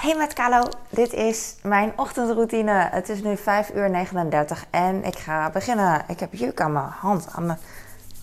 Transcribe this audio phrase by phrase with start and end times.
[0.00, 2.88] Hey met Kalo, dit is mijn ochtendroutine.
[2.90, 6.04] Het is nu 5 uur 39 en ik ga beginnen.
[6.08, 7.54] Ik heb juk aan mijn hand, aan de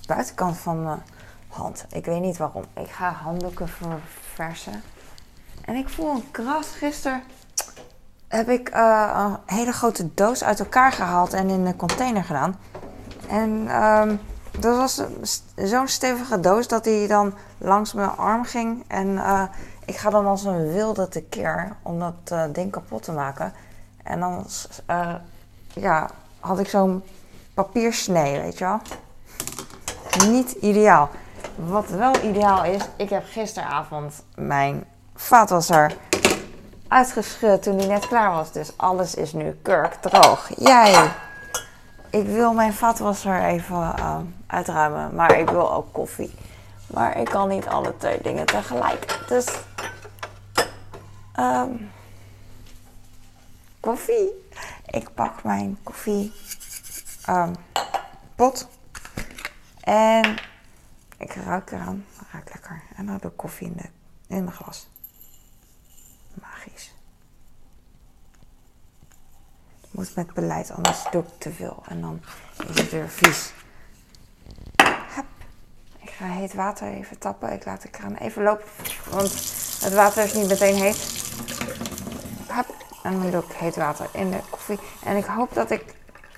[0.07, 1.03] buitenkant van mijn
[1.47, 1.85] hand.
[1.89, 2.63] Ik weet niet waarom.
[2.73, 4.83] Ik ga handdoeken verversen.
[5.65, 6.67] En ik voel een kras.
[6.67, 7.23] Gisteren
[8.27, 12.59] heb ik uh, een hele grote doos uit elkaar gehaald en in een container gedaan.
[13.29, 14.19] En um,
[14.59, 15.01] dat was
[15.55, 18.83] zo'n stevige doos dat hij dan langs mijn arm ging.
[18.87, 19.43] En uh,
[19.87, 23.53] ik ga dan als een wilde tekeer om dat uh, ding kapot te maken.
[24.03, 24.45] En dan
[24.89, 25.13] uh,
[25.73, 27.03] ja, had ik zo'n
[27.53, 28.79] papiersnee, weet je wel.
[30.29, 31.09] Niet ideaal.
[31.55, 34.85] Wat wel ideaal is, ik heb gisteravond mijn
[35.15, 35.95] vaatwasser
[36.87, 38.51] uitgeschud toen die net klaar was.
[38.51, 40.49] Dus alles is nu kurkdroog.
[40.57, 41.11] Jij!
[42.09, 46.33] Ik wil mijn vaatwasser even uh, uitruimen, maar ik wil ook koffie.
[46.87, 49.25] Maar ik kan niet alle twee dingen tegelijk.
[49.27, 49.47] Dus.
[51.39, 51.91] Um,
[53.79, 54.49] koffie.
[54.85, 56.33] Ik pak mijn koffie.
[57.29, 57.55] Um,
[58.35, 58.67] pot.
[59.79, 60.35] En
[61.17, 62.05] ik ruik eraan.
[62.31, 62.83] Ruikt lekker.
[62.95, 63.73] En dan doe ik koffie
[64.27, 64.87] in, de, glas.
[66.33, 66.93] Magisch.
[69.91, 71.83] Moet met beleid, anders doe ik te veel.
[71.87, 72.21] En dan
[72.67, 73.53] is het weer vies.
[76.17, 77.51] Ga heet water even tappen.
[77.51, 78.65] Ik laat de kraan even lopen,
[79.09, 79.31] want
[79.81, 80.97] het water is niet meteen heet.
[82.47, 82.65] Hup.
[83.03, 84.79] En dan doe ik heet water in de koffie.
[85.03, 85.83] En ik hoop dat ik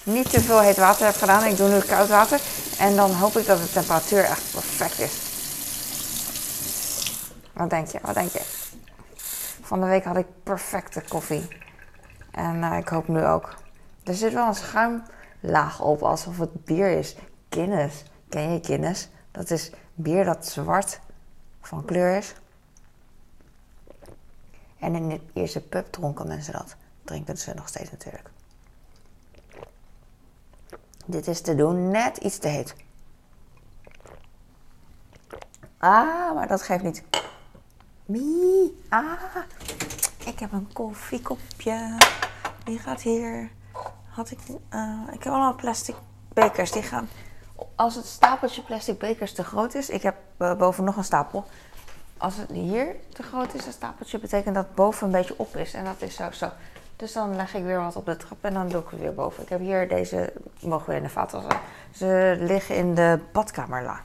[0.03, 1.43] niet te veel heet water heb gedaan.
[1.43, 2.41] Ik doe nu koud water.
[2.79, 5.13] En dan hoop ik dat de temperatuur echt perfect is.
[7.53, 7.99] Wat denk je?
[8.01, 8.41] Wat denk je?
[9.61, 11.47] Van de week had ik perfecte koffie.
[12.31, 13.55] En uh, ik hoop nu ook.
[14.03, 17.15] Er zit wel een schuimlaag op, alsof het bier is.
[17.49, 18.03] Guinness.
[18.29, 19.09] Ken je Guinness?
[19.39, 20.99] Dat is bier dat zwart
[21.61, 22.33] van kleur is.
[24.79, 26.75] En in de eerste pub dronken mensen dat.
[27.03, 28.29] Drinken ze nog steeds natuurlijk.
[31.05, 32.75] Dit is te doen net iets te heet.
[35.77, 37.03] Ah, maar dat geeft niet.
[38.05, 38.81] Mie.
[38.89, 39.35] Ah,
[40.25, 41.97] ik heb een koffiekopje.
[42.63, 43.51] Die gaat hier.
[44.09, 44.39] Had ik,
[44.73, 45.95] uh, ik heb allemaal plastic
[46.33, 46.71] bekers.
[46.71, 47.07] Die gaan
[47.75, 51.45] als het stapeltje plastic bekers te groot is, ik heb uh, boven nog een stapel.
[52.17, 55.73] Als het hier te groot is, een stapeltje, betekent dat boven een beetje op is.
[55.73, 56.49] En dat is zo zo.
[56.95, 59.13] Dus dan leg ik weer wat op de trap en dan doe ik het weer
[59.13, 59.43] boven.
[59.43, 61.59] Ik heb hier deze, mogen we in de vaatwasser.
[61.95, 63.99] Ze liggen in de badkamerla.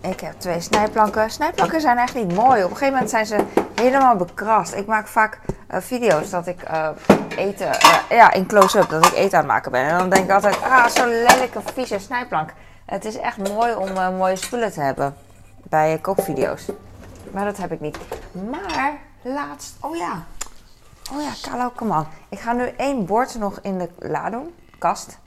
[0.00, 1.30] Ik heb twee snijplanken.
[1.30, 2.64] Snijplanken zijn echt niet mooi.
[2.64, 4.74] Op een gegeven moment zijn ze helemaal bekrast.
[4.74, 5.40] Ik maak vaak
[5.70, 6.88] uh, video's dat ik uh,
[7.36, 9.82] eten, uh, ja, in close-up, dat ik eten aan het maken ben.
[9.82, 12.52] En dan denk ik altijd, ah, zo'n lelijke, vieze snijplank.
[12.84, 15.16] Het is echt mooi om mooie spullen te hebben
[15.62, 16.68] bij kookvideo's.
[17.30, 17.98] Maar dat heb ik niet.
[18.50, 20.24] Maar laatst, oh ja,
[21.12, 22.08] oh ja, Carlo, kom aan.
[22.28, 25.18] Ik ga nu één bord nog in de la doen, kast.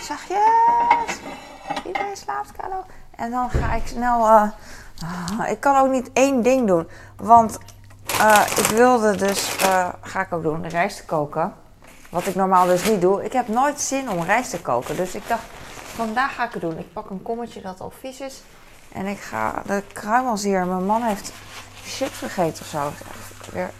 [0.00, 1.18] Zachtjes.
[1.86, 2.84] Iedereen slaapt, Carlo.
[3.16, 4.50] En dan ga ik snel,
[5.54, 6.88] ik kan ook niet één ding doen.
[7.16, 7.58] Want
[8.12, 11.54] uh, ik wilde dus, uh, ga ik ook doen, rijst koken.
[12.10, 13.24] Wat ik normaal dus niet doe.
[13.24, 14.96] Ik heb nooit zin om rijst te koken.
[14.96, 15.42] Dus ik dacht,
[15.94, 16.78] vandaag ga ik het doen.
[16.78, 18.42] Ik pak een kommetje dat al vies is.
[18.92, 20.66] En ik ga de kruimels hier.
[20.66, 21.32] Mijn man heeft
[21.84, 22.90] chips gegeten of zo.
[23.52, 23.70] Weer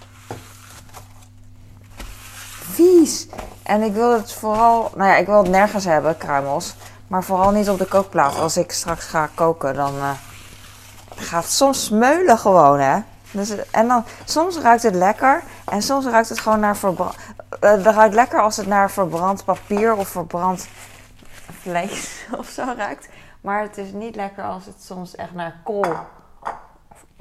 [2.73, 3.27] vies.
[3.63, 6.75] En ik wil het vooral, nou ja, ik wil het nergens hebben, kruimels.
[7.07, 8.39] Maar vooral niet op de kookplaat.
[8.39, 10.11] Als ik straks ga koken, dan uh,
[11.17, 12.99] gaat het soms smeulen gewoon, hè.
[13.31, 17.15] Dus, en dan, soms ruikt het lekker en soms ruikt het gewoon naar verbrand.
[17.61, 20.69] Uh, het ruikt lekker als het naar verbrand papier of verbrand
[21.61, 23.09] vlees of zo ruikt.
[23.41, 25.97] Maar het is niet lekker als het soms echt naar kool,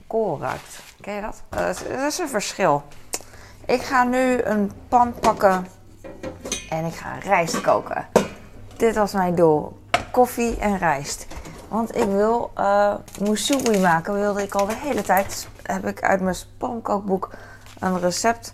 [0.07, 0.79] kool ruikt.
[1.01, 1.43] Ken je dat?
[1.49, 2.83] Dat, dat is een verschil.
[3.65, 5.67] Ik ga nu een pan pakken
[6.69, 8.07] en ik ga rijst koken.
[8.77, 9.79] Dit was mijn doel.
[10.11, 11.27] Koffie en rijst.
[11.67, 15.47] Want ik wil uh, maken, wilde ik al de hele tijd.
[15.63, 17.29] Heb ik uit mijn spamkookboek
[17.79, 18.53] een recept.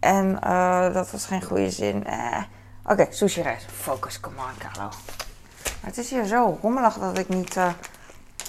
[0.00, 2.06] En uh, dat was geen goede zin.
[2.06, 2.42] Eh.
[2.86, 3.66] Oké, sushi rijst.
[3.70, 4.88] Focus, come on, Carlo.
[5.80, 7.56] Maar het is hier zo rommelig dat ik niet...
[7.56, 7.68] Uh,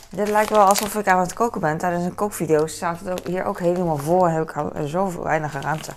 [0.10, 1.78] dit lijkt wel alsof ik aan het koken ben.
[1.78, 5.92] Tijdens een kookvideo staat het hier ook helemaal vol en heb ik zo weinig ruimte.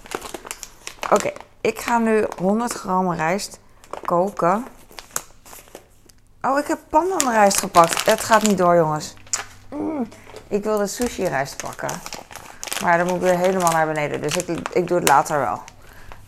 [1.10, 3.60] Oké, ik ga nu 100 gram rijst
[4.04, 4.66] koken.
[6.42, 8.06] Oh, ik heb pandanrijst gepakt.
[8.06, 9.14] Het gaat niet door, jongens.
[9.68, 10.08] Mm,
[10.48, 12.00] ik wilde sushi rijst pakken.
[12.82, 14.22] Maar dan moet ik weer helemaal naar beneden.
[14.22, 15.62] Dus ik, ik doe het later wel.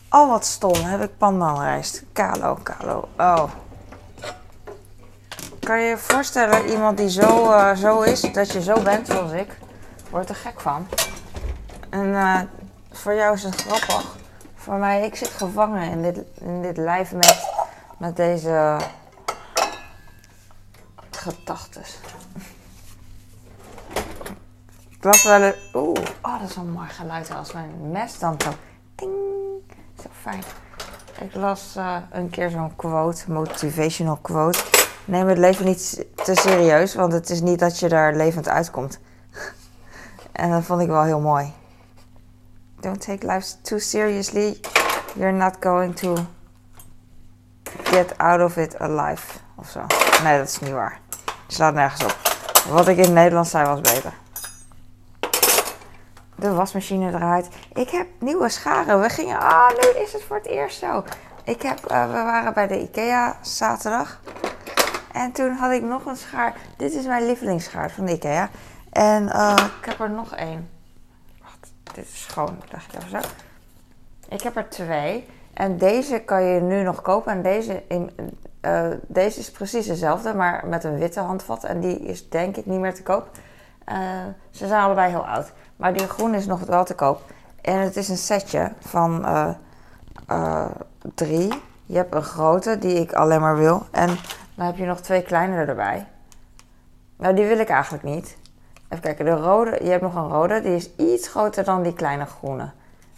[0.09, 0.83] Oh, wat stom.
[0.83, 2.03] Heb ik pandanrijst.
[2.13, 3.07] Kalo, kalo.
[3.17, 3.43] Oh.
[5.59, 9.31] Kan je je voorstellen, iemand die zo, uh, zo is, dat je zo bent zoals
[9.31, 9.57] ik?
[10.09, 10.87] word er gek van.
[11.89, 12.39] En eh,
[12.91, 14.15] voor jou is het grappig.
[14.55, 17.49] Voor mij, ik zit gevangen in dit, in dit lijf met,
[17.97, 18.77] met deze
[21.21, 21.99] gedachtes.
[24.89, 25.55] Ik las wel eens...
[25.73, 28.49] Oeh, oh, dat is een mooi geluid als mijn mes dan zo...
[30.01, 30.43] Zo fijn.
[31.19, 34.59] Ik las uh, een keer zo'n quote, motivational quote.
[35.05, 38.99] Neem het leven niet te serieus, want het is niet dat je daar levend uitkomt.
[40.31, 41.53] en dat vond ik wel heel mooi.
[42.79, 44.59] Don't take life too seriously.
[45.15, 46.15] You're not going to
[47.83, 49.39] get out of it alive.
[49.55, 49.85] Of zo.
[50.23, 51.00] Nee, dat is niet waar.
[51.51, 52.17] Slaat nergens op.
[52.69, 54.13] Wat ik in het Nederlands zei was beter.
[56.35, 57.49] De wasmachine eruit.
[57.73, 59.01] Ik heb nieuwe scharen.
[59.01, 59.39] We gingen.
[59.39, 61.03] Ah, nu is het voor het eerst zo.
[61.43, 64.19] Ik heb, uh, we waren bij de IKEA zaterdag.
[65.11, 66.55] En toen had ik nog een schaar.
[66.77, 68.49] Dit is mijn lievelingsschaar van de IKEA.
[68.89, 70.69] En uh, ik heb er nog één.
[71.41, 72.61] Wacht, dit is schoon.
[72.69, 73.29] Dacht ik even zo.
[74.29, 75.27] Ik heb er twee.
[75.61, 77.31] En deze kan je nu nog kopen.
[77.31, 77.83] En deze,
[78.61, 81.63] uh, deze is precies dezelfde, maar met een witte handvat.
[81.63, 83.29] En die is denk ik niet meer te koop.
[83.91, 83.97] Uh,
[84.51, 85.51] ze zijn allebei heel oud.
[85.75, 87.21] Maar die groene is nog wel te koop.
[87.61, 89.25] En het is een setje van
[90.29, 90.65] uh,
[91.15, 91.53] drie.
[91.85, 93.85] Je hebt een grote die ik alleen maar wil.
[93.91, 94.07] En
[94.55, 96.07] dan heb je nog twee kleinere erbij.
[97.15, 98.37] Nou, die wil ik eigenlijk niet.
[98.89, 101.93] Even kijken, de rode, je hebt nog een rode, die is iets groter dan die
[101.93, 102.69] kleine groene.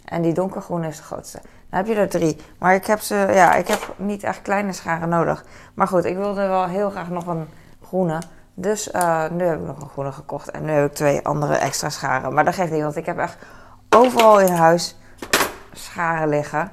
[0.04, 1.40] En die donkergroene is de grootste.
[1.74, 2.36] Heb je er drie.
[2.58, 5.44] Maar ik heb ze, ja, ik heb niet echt kleine scharen nodig.
[5.74, 7.48] Maar goed, ik wilde wel heel graag nog een
[7.82, 8.18] groene.
[8.54, 10.50] Dus uh, nu heb ik nog een groene gekocht.
[10.50, 12.34] En nu heb ik twee andere extra scharen.
[12.34, 13.36] Maar dat geeft niet, want ik heb echt
[13.88, 14.98] overal in huis
[15.72, 16.70] scharen liggen.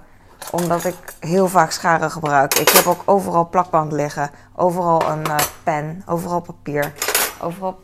[0.52, 2.54] Omdat ik heel vaak scharen gebruik.
[2.54, 4.30] Ik heb ook overal plakband liggen.
[4.56, 6.04] Overal een uh, pen.
[6.06, 6.94] Overal papier.
[7.42, 7.80] Overal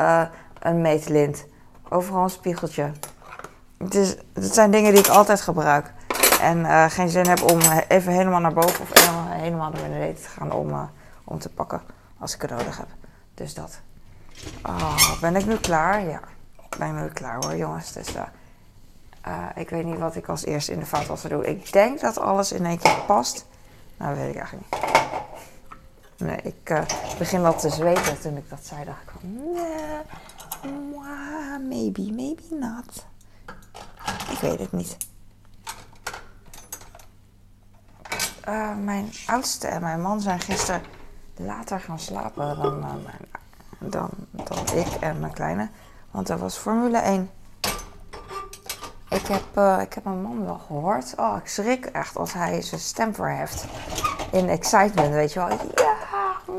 [0.00, 0.22] uh,
[0.58, 1.46] een meetlint.
[1.88, 2.92] Overal een spiegeltje.
[3.78, 5.96] Het, is, het zijn dingen die ik altijd gebruik.
[6.40, 10.22] En uh, geen zin heb om even helemaal naar boven of helemaal, helemaal naar beneden
[10.22, 10.82] te gaan om, uh,
[11.24, 11.82] om te pakken
[12.18, 12.88] als ik het nodig heb.
[13.34, 13.80] Dus dat.
[14.62, 16.04] Oh, ben ik nu klaar?
[16.04, 16.20] Ja,
[16.78, 17.92] ben ik nu klaar hoor jongens.
[17.92, 18.14] Dus
[19.54, 21.46] ik weet niet wat ik als eerste in de vaatwasser doe.
[21.46, 23.46] Ik denk dat alles in één keer past.
[23.96, 24.86] Nou, weet ik eigenlijk niet.
[26.16, 26.86] Nee, ik
[27.18, 28.84] begin al te zweten toen ik dat zei.
[28.84, 30.02] Dacht ik van, nee,
[31.68, 33.06] maybe, maybe not.
[34.30, 34.96] Ik weet het niet.
[38.48, 40.82] Uh, mijn oudste en mijn man zijn gisteren
[41.36, 43.02] later gaan slapen dan, mijn,
[43.78, 45.68] dan, dan ik en mijn kleine.
[46.10, 47.30] Want er was Formule 1.
[49.08, 51.14] Ik heb, uh, ik heb mijn man wel gehoord.
[51.16, 53.66] Oh, ik schrik echt als hij zijn stem verheft.
[54.32, 55.48] In excitement, weet je wel.
[55.74, 55.96] Ja,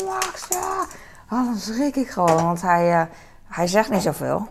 [0.06, 0.86] Max, ja.
[1.30, 3.10] Oh, dan schrik ik gewoon, want hij,
[3.44, 4.48] hij zegt niet zoveel.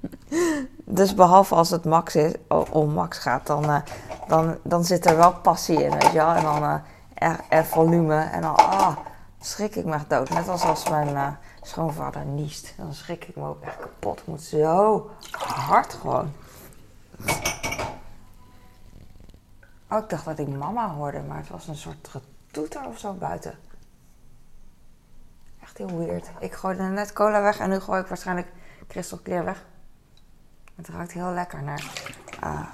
[0.90, 2.32] dus behalve als het Max is,
[2.70, 3.80] om Max gaat, dan, uh,
[4.28, 6.20] dan, dan zit er wel passie in, weet je.
[6.20, 8.20] En dan uh, er, volume.
[8.20, 8.96] En dan ah,
[9.40, 10.30] schrik ik me echt dood.
[10.30, 11.28] Net als als mijn uh,
[11.62, 12.74] schoonvader niest.
[12.76, 14.18] Dan schrik ik me ook echt kapot.
[14.18, 15.10] Het moet zo
[15.46, 16.32] hard gewoon.
[19.90, 23.12] Oh, ik dacht dat ik mama hoorde, maar het was een soort getoeter of zo
[23.12, 23.54] buiten.
[25.62, 26.30] Echt heel weird.
[26.38, 28.52] Ik gooide net cola weg en nu gooi ik waarschijnlijk
[28.88, 29.64] Crystal Clear weg.
[30.80, 31.84] Het ruikt heel lekker naar
[32.44, 32.66] uh,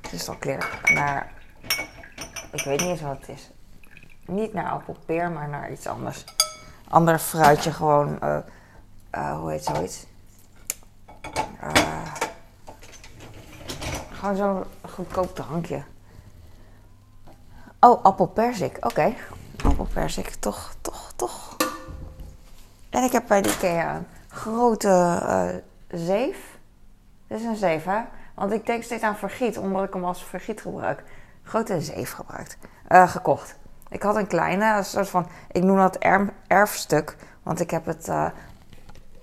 [0.00, 0.80] kristalclear.
[0.94, 1.32] Naar,
[2.52, 3.50] ik weet niet eens wat het is.
[4.26, 6.24] Niet naar appelpeer, maar naar iets anders.
[6.88, 8.38] Ander fruitje, gewoon, uh,
[9.14, 10.06] uh, hoe heet zoiets?
[14.12, 15.82] gewoon zo'n goedkoop drankje.
[17.80, 18.76] Oh, appelperzik.
[18.76, 18.86] Oké.
[18.86, 19.16] Okay.
[19.64, 21.56] Appelperzik, toch, toch, toch.
[22.90, 26.47] En ik heb bij de IKEA een grote zeef
[27.28, 28.00] dit is een zeef, hè?
[28.34, 31.02] Want ik denk steeds aan vergiet, omdat ik hem als vergiet gebruik.
[31.42, 32.58] Grote zeef gebruikt.
[32.88, 33.56] Uh, gekocht.
[33.88, 37.16] Ik had een kleine, een soort van, ik noem dat erf, erfstuk.
[37.42, 38.26] Want ik heb het uh,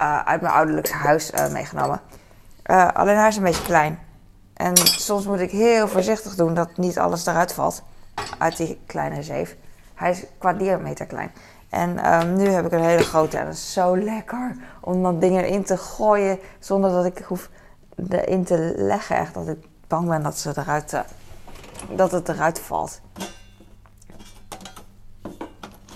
[0.02, 2.02] uh, uit mijn ouderlijkse huis meegenomen.
[2.94, 4.00] alleen hij is een beetje klein.
[4.54, 7.84] En soms moet ik heel voorzichtig doen dat niet alles eruit valt.
[8.38, 9.56] Uit die kleine zeef.
[9.94, 11.32] Hij is qua diameter klein.
[11.70, 13.38] En um, nu heb ik een hele grote.
[13.38, 17.50] En dat is zo lekker om dan dingen in te gooien zonder dat ik hoef
[18.10, 19.18] erin te leggen.
[19.18, 21.00] Echt dat ik bang ben dat, ze eruit, uh,
[21.96, 23.02] dat het eruit valt.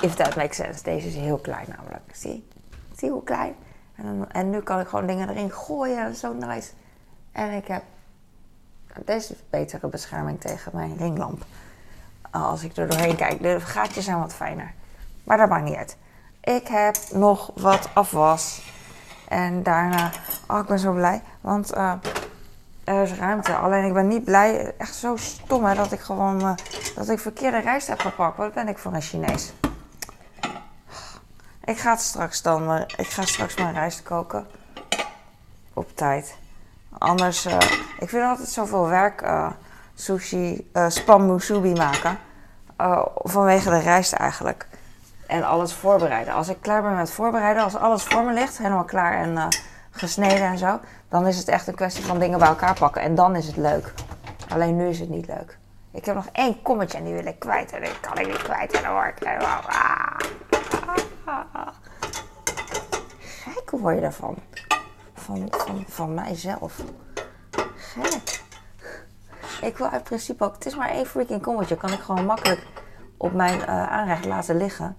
[0.01, 0.83] If that makes sense.
[0.83, 2.15] Deze is heel klein namelijk.
[2.15, 2.47] Zie?
[2.97, 3.55] Zie hoe klein?
[3.95, 6.09] En, en nu kan ik gewoon dingen erin gooien.
[6.09, 6.71] Is zo nice.
[7.31, 7.83] En ik heb
[9.05, 11.45] deze betere bescherming tegen mijn ringlamp.
[12.31, 13.41] Als ik er doorheen kijk.
[13.41, 14.73] De gaatjes zijn wat fijner.
[15.23, 15.97] Maar dat maakt niet uit.
[16.41, 18.61] Ik heb nog wat afwas.
[19.29, 20.11] En daarna
[20.51, 21.21] Oh, ik ben zo blij.
[21.41, 21.93] Want uh,
[22.83, 23.55] er is ruimte.
[23.55, 24.73] Alleen ik ben niet blij.
[24.77, 26.53] Echt zo stom hè, dat ik gewoon uh,
[26.95, 28.37] dat ik verkeerde rijst heb gepakt.
[28.37, 29.53] Wat ben ik voor een Chinees?
[31.63, 32.75] Ik ga het straks dan.
[32.75, 34.47] Uh, ik ga straks mijn rijst koken.
[35.73, 36.37] Op tijd.
[36.97, 37.45] Anders.
[37.99, 39.31] ik vind altijd zoveel werk.
[39.93, 42.17] sushi, spam musubi maken.
[43.23, 44.67] vanwege de rijst eigenlijk.
[45.29, 46.33] En alles voorbereiden.
[46.33, 49.47] Als ik klaar ben met voorbereiden, als alles voor me ligt, helemaal klaar en
[49.91, 53.01] gesneden en zo, dan is het echt een kwestie van dingen bij elkaar pakken.
[53.01, 53.93] En dan is het leuk.
[54.49, 55.57] Alleen nu is het niet leuk.
[55.91, 57.71] Ik heb nog één kommetje en die wil ik kwijt.
[57.71, 58.73] En die kan ik niet kwijt.
[58.73, 59.61] En dan word ik helemaal...
[59.65, 60.17] Ah.
[63.19, 64.37] Gek word je daarvan.
[65.13, 66.81] Van, van, van mijzelf.
[67.75, 68.41] Gek.
[69.61, 70.53] Ik wil uit principe ook...
[70.53, 71.77] Het is maar één freaking kommetje.
[71.77, 72.67] Kan ik gewoon makkelijk
[73.17, 74.97] op mijn uh, aanrecht laten liggen.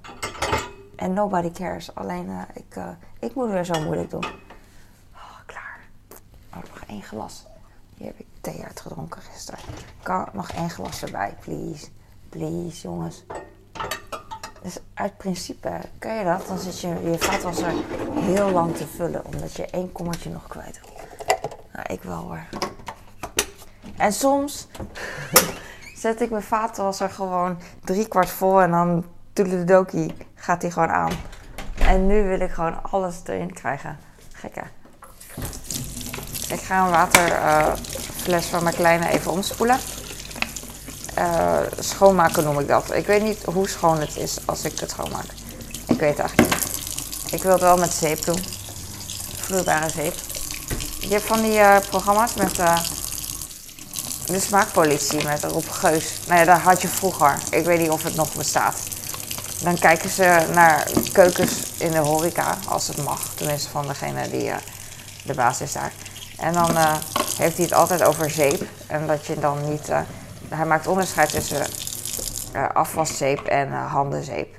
[1.00, 1.95] En nobody cares.
[1.95, 2.88] Alleen uh, ik, uh,
[3.19, 4.25] ik moet weer zo moeilijk doen.
[5.14, 7.47] Oh, nog één glas.
[7.97, 9.61] Hier heb ik thee uitgedronken gisteren.
[10.02, 11.88] Kan nog één glas erbij, please.
[12.28, 13.25] Please, jongens.
[14.62, 16.47] Dus uit principe, kan je dat?
[16.47, 17.73] Dan zit je je vaatwasser
[18.14, 19.25] heel lang te vullen.
[19.25, 20.97] Omdat je één kommetje nog kwijt wil.
[21.73, 22.45] Nou, ik wel hoor.
[23.97, 24.66] En soms
[26.02, 28.62] zet ik mijn vaatwasser gewoon drie kwart vol.
[28.62, 29.04] En dan
[29.64, 31.12] dokie gaat hij gewoon aan.
[31.78, 33.99] En nu wil ik gewoon alles erin krijgen.
[34.32, 34.62] Gekke.
[36.49, 39.78] Ik ga een waterfles van mijn kleine even omspoelen.
[41.18, 42.94] Uh, schoonmaken noem ik dat.
[42.94, 45.25] Ik weet niet hoe schoon het is als ik het schoonmaak.
[45.87, 47.32] Ik weet het eigenlijk niet.
[47.32, 48.38] Ik wil het wel met zeep doen.
[49.37, 50.14] Vloeibare zeep.
[51.00, 52.78] Je hebt van die uh, programma's met uh,
[54.26, 56.18] de smaakpolitie met Rob Geus.
[56.26, 57.38] Nou ja, dat had je vroeger.
[57.50, 58.76] Ik weet niet of het nog bestaat.
[59.62, 63.35] Dan kijken ze naar keukens in de horeca, als het mag.
[63.35, 64.52] Tenminste van degene die
[65.25, 65.93] de baas is daar.
[66.38, 66.95] En dan uh,
[67.38, 68.62] heeft hij het altijd over zeep.
[68.87, 69.88] En dat je dan niet.
[69.88, 70.00] Uh,
[70.49, 71.67] hij maakt onderscheid tussen
[72.73, 74.57] afwaszeep en handenzeep.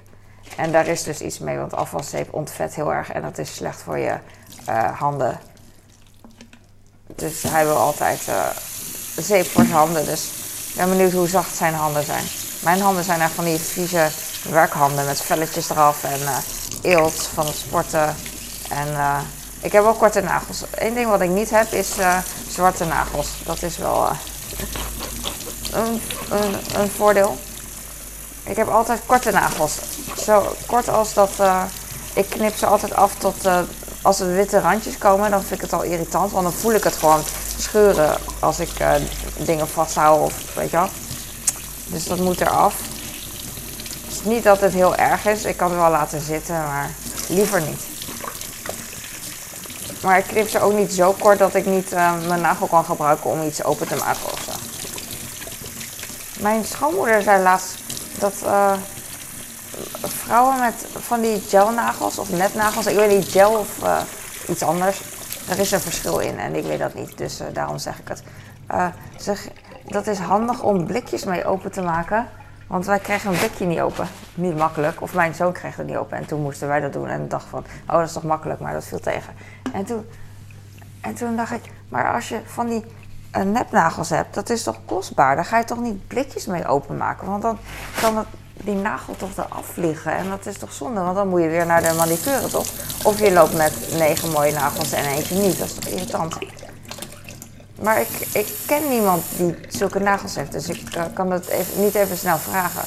[0.58, 3.82] En daar is dus iets mee, want afwaszeep ontvet heel erg en dat is slecht
[3.82, 4.18] voor je
[4.94, 5.40] handen.
[7.16, 8.20] Dus hij wil altijd
[9.18, 10.06] zeep voor zijn handen.
[10.06, 10.30] Dus
[10.70, 12.24] ik ben benieuwd hoe zacht zijn handen zijn.
[12.60, 14.10] Mijn handen zijn echt van die vieze
[14.50, 16.20] werkhanden met velletjes eraf en
[16.82, 18.16] eelt van het sporten.
[18.70, 18.88] En
[19.62, 20.64] ik heb wel korte nagels.
[20.72, 22.18] Eén ding wat ik niet heb is uh,
[22.50, 23.28] zwarte nagels.
[23.44, 24.12] Dat is wel uh,
[25.72, 27.38] een, een, een, voordeel.
[28.44, 29.78] Ik heb altijd korte nagels.
[30.24, 31.32] Zo kort als dat.
[31.40, 31.64] Uh,
[32.14, 33.36] ik knip ze altijd af tot.
[34.02, 36.32] als er witte randjes komen, dan vind ik het al irritant.
[36.32, 37.24] Want dan voel ik het gewoon
[37.58, 38.72] scheuren als ik
[39.38, 40.90] dingen vasthoud of weet je wel.
[41.86, 42.76] Dus dat moet eraf.
[44.24, 45.46] Niet dat het heel erg is.
[45.46, 46.90] Ik kan het wel laten zitten, maar
[47.28, 47.86] liever niet.
[50.02, 52.86] Maar ik knip ze ook niet zo kort dat ik niet uh, mijn nagel kan
[52.86, 54.52] gebruiken om iets open te maken of zo.
[56.42, 57.78] Mijn schoonmoeder zei laatst
[58.20, 58.74] dat uh,
[60.02, 64.02] vrouwen met van die gelnagels of netnagels, ik weet niet, gel of uh,
[64.48, 65.02] iets anders,
[65.50, 68.24] er is een verschil in en ik weet dat niet, dus daarom zeg ik het.
[69.18, 69.48] zeg,
[69.86, 72.28] dat is handig om blikjes mee open te maken.
[72.72, 74.08] Want wij kregen een blikje niet open.
[74.34, 75.02] Niet makkelijk.
[75.02, 76.18] Of mijn zoon kreeg het niet open.
[76.18, 77.08] En toen moesten wij dat doen.
[77.08, 78.60] En dacht van, oh dat is toch makkelijk.
[78.60, 79.34] Maar dat viel tegen.
[79.74, 80.06] En toen,
[81.02, 82.86] en toen dacht ik, maar als je van die
[83.38, 85.36] uh, nepnagels hebt, dat is toch kostbaar?
[85.36, 87.28] Daar ga je toch niet blikjes mee openmaken?
[87.28, 87.58] Want dan
[88.02, 90.16] kan die nagel toch eraf vliegen.
[90.16, 91.02] En dat is toch zonde?
[91.02, 92.68] Want dan moet je weer naar de manicure, toch?
[93.04, 95.58] Of je loopt met negen mooie nagels en eentje niet.
[95.60, 96.38] Dat is toch irritant?
[97.82, 101.96] Maar ik, ik ken niemand die zulke nagels heeft, dus ik kan dat even, niet
[101.96, 102.84] even snel vragen.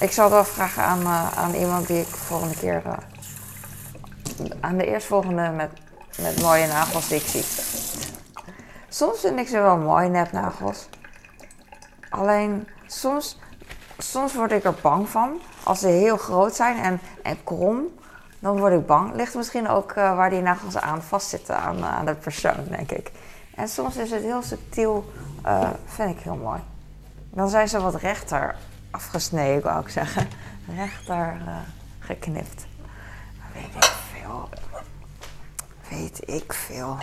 [0.00, 2.82] Ik zal het wel vragen aan, uh, aan iemand die ik volgende keer.
[2.86, 2.92] Uh,
[4.60, 5.70] aan de eerstvolgende met,
[6.20, 7.44] met mooie nagels die ik zie.
[8.88, 10.88] Soms vind ik ze wel mooi, nepnagels.
[12.08, 13.38] Alleen soms,
[13.98, 15.40] soms word ik er bang van.
[15.62, 17.86] Als ze heel groot zijn en, en krom,
[18.38, 19.14] dan word ik bang.
[19.14, 23.10] Ligt misschien ook waar die nagels aan vastzitten aan, aan de persoon, denk ik.
[23.60, 25.12] En soms is het heel subtiel,
[25.46, 26.60] uh, vind ik heel mooi.
[27.30, 28.56] Dan zijn ze wat rechter
[28.90, 30.28] afgesneden, wou ik zeggen.
[30.76, 31.56] Rechter uh,
[31.98, 32.66] geknipt.
[33.52, 34.48] Weet ik veel.
[35.88, 36.96] Weet ik veel.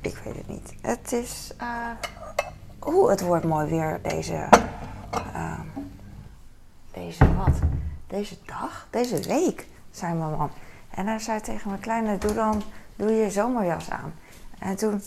[0.00, 0.74] Ik weet het niet.
[0.80, 1.52] Het is.
[1.60, 1.90] Uh,
[2.86, 4.48] Oeh, het wordt mooi weer deze.
[5.34, 5.60] Uh,
[6.90, 7.58] deze wat?
[8.06, 8.86] Deze dag?
[8.90, 10.50] Deze week, zei mijn man.
[10.90, 12.62] En hij zei tegen mijn kleine: Doe dan
[12.96, 14.14] doe je zomerjas aan.
[14.58, 15.02] En toen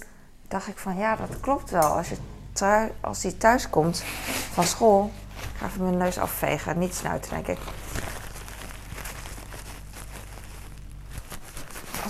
[0.47, 1.95] dacht ik van ja, dat klopt wel.
[1.95, 2.17] Als, je
[3.01, 4.03] als hij thuis komt
[4.51, 5.11] van school,
[5.57, 6.79] ga ik mijn neus afvegen.
[6.79, 7.59] Niet snuiten, denk ik.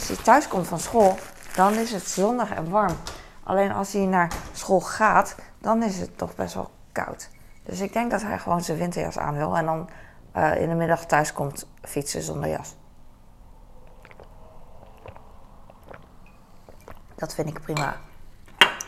[0.08, 1.18] als hij thuis komt van school,
[1.56, 2.96] dan is het zonnig en warm.
[3.44, 7.30] Alleen als hij naar school gaat, dan is het toch best wel koud.
[7.64, 9.90] Dus ik denk dat hij gewoon zijn winterjas aan wil en dan
[10.36, 12.76] uh, in de middag thuis komt fietsen zonder jas.
[17.16, 17.96] Dat vind ik prima.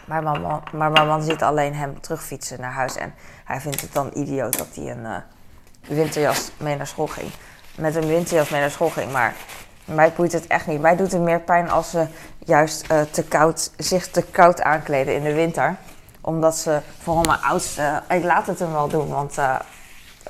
[0.05, 0.41] Maar mijn,
[0.72, 2.96] man, maar ziet alleen hem terugfietsen naar huis.
[2.96, 5.17] En hij vindt het dan idioot dat hij een uh,
[5.81, 7.31] winterjas mee naar school ging.
[7.75, 9.12] Met een winterjas mee naar school ging.
[9.12, 9.34] Maar
[9.86, 10.81] mij boeit het echt niet.
[10.81, 12.07] Mij doet het meer pijn als ze
[12.39, 15.75] juist uh, te koud, zich te koud aankleden in de winter.
[16.22, 19.36] Omdat ze, vooral mijn oudste, ik laat het hem wel doen, want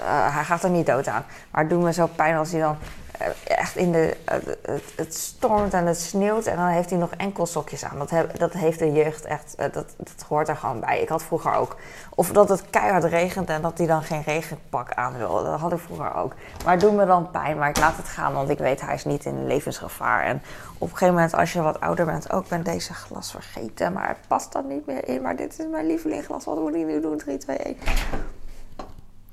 [0.02, 1.26] hij gaat er niet dood aan.
[1.52, 3.07] Maar het doet me zo pijn als hij dan eh,
[3.44, 4.18] echt in de.
[4.26, 7.98] het, het, stormt en het sneeuwt en dan heeft hij nog enkel sokjes aan.
[7.98, 9.56] Dat, dat heeft de jeugd echt.
[9.56, 11.02] Eh, dat, dat hoort er gewoon bij.
[11.02, 11.76] Ik had vroeger ook.
[12.16, 15.44] Of dat het keihard regent en dat hij dan geen regenpak aan wil.
[15.44, 16.34] Dat had ik vroeger ook.
[16.64, 17.58] Maar het doet me dan pijn.
[17.58, 20.24] Maar ik laat het gaan, want ik weet hij is niet in levensgevaar.
[20.24, 20.42] En
[20.74, 23.94] op een gegeven moment, als je wat ouder bent, ook ben deze glas vergeten.
[23.94, 25.22] Maar het past dan niet meer in.
[25.22, 26.46] Maar dit is mijn lievelingglas.
[26.46, 27.18] Wat moet ik nu doen?
[27.18, 27.78] 3, 2, 1.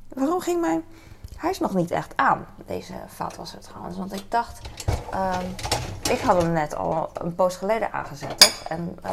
[0.09, 0.83] Waarom ging mijn
[1.45, 3.97] hij is nog niet echt aan, deze vaatwasser trouwens.
[3.97, 4.69] Want ik dacht,
[5.15, 5.55] um,
[6.11, 8.69] ik had hem net al een poos geleden aangezet, toch?
[8.69, 9.11] En uh,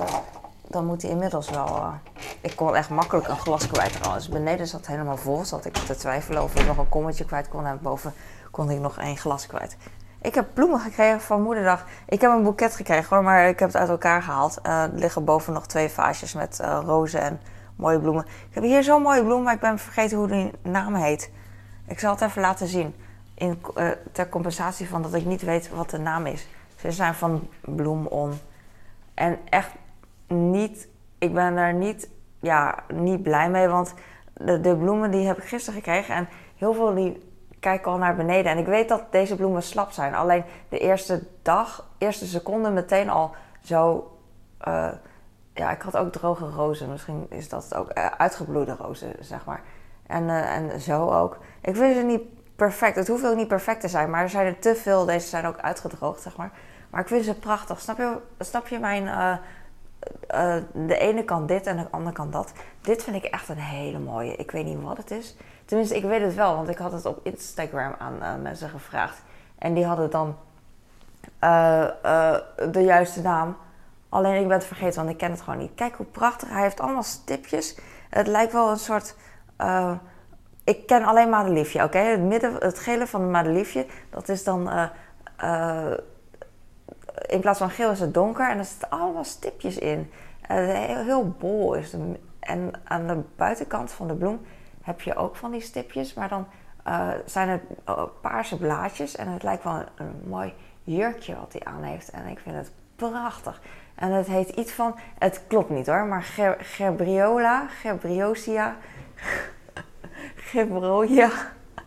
[0.67, 1.67] dan moet hij inmiddels wel...
[1.67, 1.93] Uh,
[2.41, 4.29] ik kon echt makkelijk een glas kwijt trouwens.
[4.29, 7.65] Beneden zat helemaal vol, zat ik te twijfelen of ik nog een kommetje kwijt kon.
[7.65, 8.13] En boven
[8.51, 9.77] kon ik nog één glas kwijt.
[10.21, 11.85] Ik heb bloemen gekregen van moederdag.
[12.07, 14.59] Ik heb een boeket gekregen hoor, maar ik heb het uit elkaar gehaald.
[14.63, 17.41] Uh, er liggen boven nog twee vaasjes met rozen en
[17.75, 18.25] mooie bloemen.
[18.25, 21.31] Ik heb hier zo'n mooie bloem, maar ik ben vergeten hoe die naam heet.
[21.91, 22.95] Ik zal het even laten zien.
[23.33, 26.47] In, uh, ter compensatie van dat ik niet weet wat de naam is.
[26.75, 28.39] Ze zijn van Bloemon.
[29.13, 29.71] En echt
[30.27, 30.87] niet.
[31.17, 33.67] Ik ben daar niet, ja, niet blij mee.
[33.67, 33.93] Want
[34.33, 36.15] de, bloemen die heb ik gisteren gekregen.
[36.15, 37.29] En heel veel die
[37.59, 38.51] kijken al naar beneden.
[38.51, 40.15] En ik weet dat deze bloemen slap zijn.
[40.15, 44.11] Alleen de eerste dag, eerste seconde meteen al zo.
[44.67, 44.91] Uh,
[45.53, 46.89] ja, ik had ook droge rozen.
[46.89, 49.61] Misschien is dat ook uh, uitgebloede rozen, zeg maar.
[50.11, 51.37] En, uh, en zo ook.
[51.61, 52.21] Ik vind ze niet
[52.55, 52.95] perfect.
[52.95, 55.05] Het hoeft ook niet perfect te zijn, maar er zijn er te veel.
[55.05, 56.51] Deze zijn ook uitgedroogd, zeg maar.
[56.89, 57.79] Maar ik vind ze prachtig.
[57.79, 59.03] Snap je, snap je mijn.
[59.03, 59.33] Uh,
[60.31, 62.51] uh, de ene kant dit en de andere kant dat.
[62.81, 64.35] Dit vind ik echt een hele mooie.
[64.35, 65.35] Ik weet niet wat het is.
[65.65, 69.21] Tenminste, ik weet het wel, want ik had het op Instagram aan mensen gevraagd.
[69.57, 70.35] En die hadden dan
[72.71, 73.57] de juiste naam.
[74.09, 75.75] Alleen ik ben het vergeten, want ik ken het gewoon niet.
[75.75, 76.49] Kijk hoe prachtig.
[76.49, 77.77] Hij heeft allemaal stipjes.
[78.09, 79.15] Het lijkt wel een soort
[79.61, 79.91] uh,
[80.63, 81.97] ik ken alleen madeliefje, oké?
[81.97, 84.67] Het, midden, het gele van het madeliefje, dat is dan...
[84.67, 84.85] Uh,
[85.43, 85.93] uh,
[87.25, 90.11] in plaats van geel is het donker en er zitten allemaal stipjes in.
[90.41, 92.01] heel, heel bol is het.
[92.39, 94.41] En aan de buitenkant van de bloem
[94.81, 96.47] heb je ook van die stipjes, maar dan
[97.25, 97.61] zijn het
[98.21, 102.09] paarse blaadjes en het lijkt wel een, mooi jurkje wat hij aan heeft.
[102.09, 103.61] En ik vind het prachtig.
[103.95, 107.67] En het heet iets van, het klopt niet hoor, maar Ger Gerbriola,
[110.51, 111.31] Gebroja.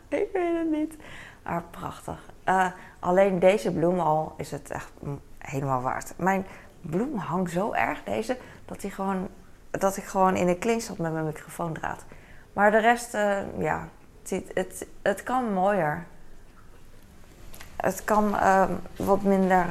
[0.09, 0.97] ik weet het niet.
[1.43, 2.19] Maar prachtig.
[2.49, 2.67] Uh,
[2.99, 4.93] alleen deze bloem al is het echt
[5.39, 6.13] helemaal waard.
[6.17, 6.47] Mijn
[6.81, 9.29] bloem hangt zo erg, deze, dat, hij gewoon,
[9.71, 12.05] dat ik gewoon in de klink zat met mijn microfoondraad.
[12.53, 13.89] Maar de rest, uh, ja,
[14.23, 16.07] het, het, het kan mooier.
[17.77, 18.65] Het kan uh,
[18.97, 19.67] wat minder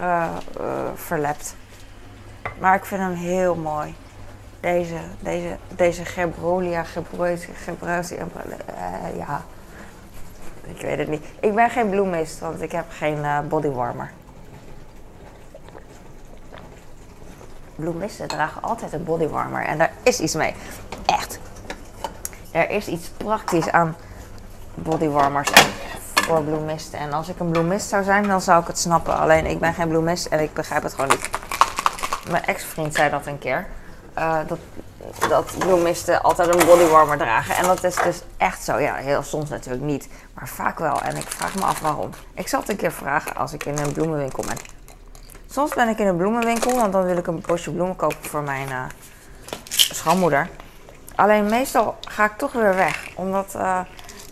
[0.96, 1.56] verlept.
[2.60, 3.96] Maar ik vind hem heel mooi.
[4.64, 9.44] Deze, deze, deze Gebrolia, Gebroisia, Gebroisia, uh, ja.
[10.64, 11.26] Ik weet het niet.
[11.40, 14.12] Ik ben geen bloemist, want ik heb geen uh, bodywarmer.
[17.76, 20.54] Bloemisten dragen altijd een bodywarmer en daar is iets mee.
[21.06, 21.40] Echt.
[22.52, 23.96] Er is iets praktisch aan
[24.74, 25.50] bodywarmers
[26.14, 27.00] voor bloemisten.
[27.00, 29.18] En als ik een bloemist zou zijn, dan zou ik het snappen.
[29.18, 31.30] Alleen ik ben geen bloemist en ik begrijp het gewoon niet.
[32.30, 33.68] Mijn ex-vriend zei dat een keer.
[34.18, 34.60] Uh, dat,
[35.30, 37.56] dat bloemisten altijd een bodywarmer dragen.
[37.56, 38.78] En dat is dus echt zo.
[38.78, 41.02] Ja, heel soms natuurlijk niet, maar vaak wel.
[41.02, 42.10] En ik vraag me af waarom.
[42.34, 44.58] Ik zal het een keer vragen als ik in een bloemenwinkel ben.
[45.50, 48.42] Soms ben ik in een bloemenwinkel, want dan wil ik een bosje bloemen kopen voor
[48.42, 48.84] mijn uh,
[49.70, 50.50] schoonmoeder.
[51.16, 53.80] Alleen meestal ga ik toch weer weg, omdat uh,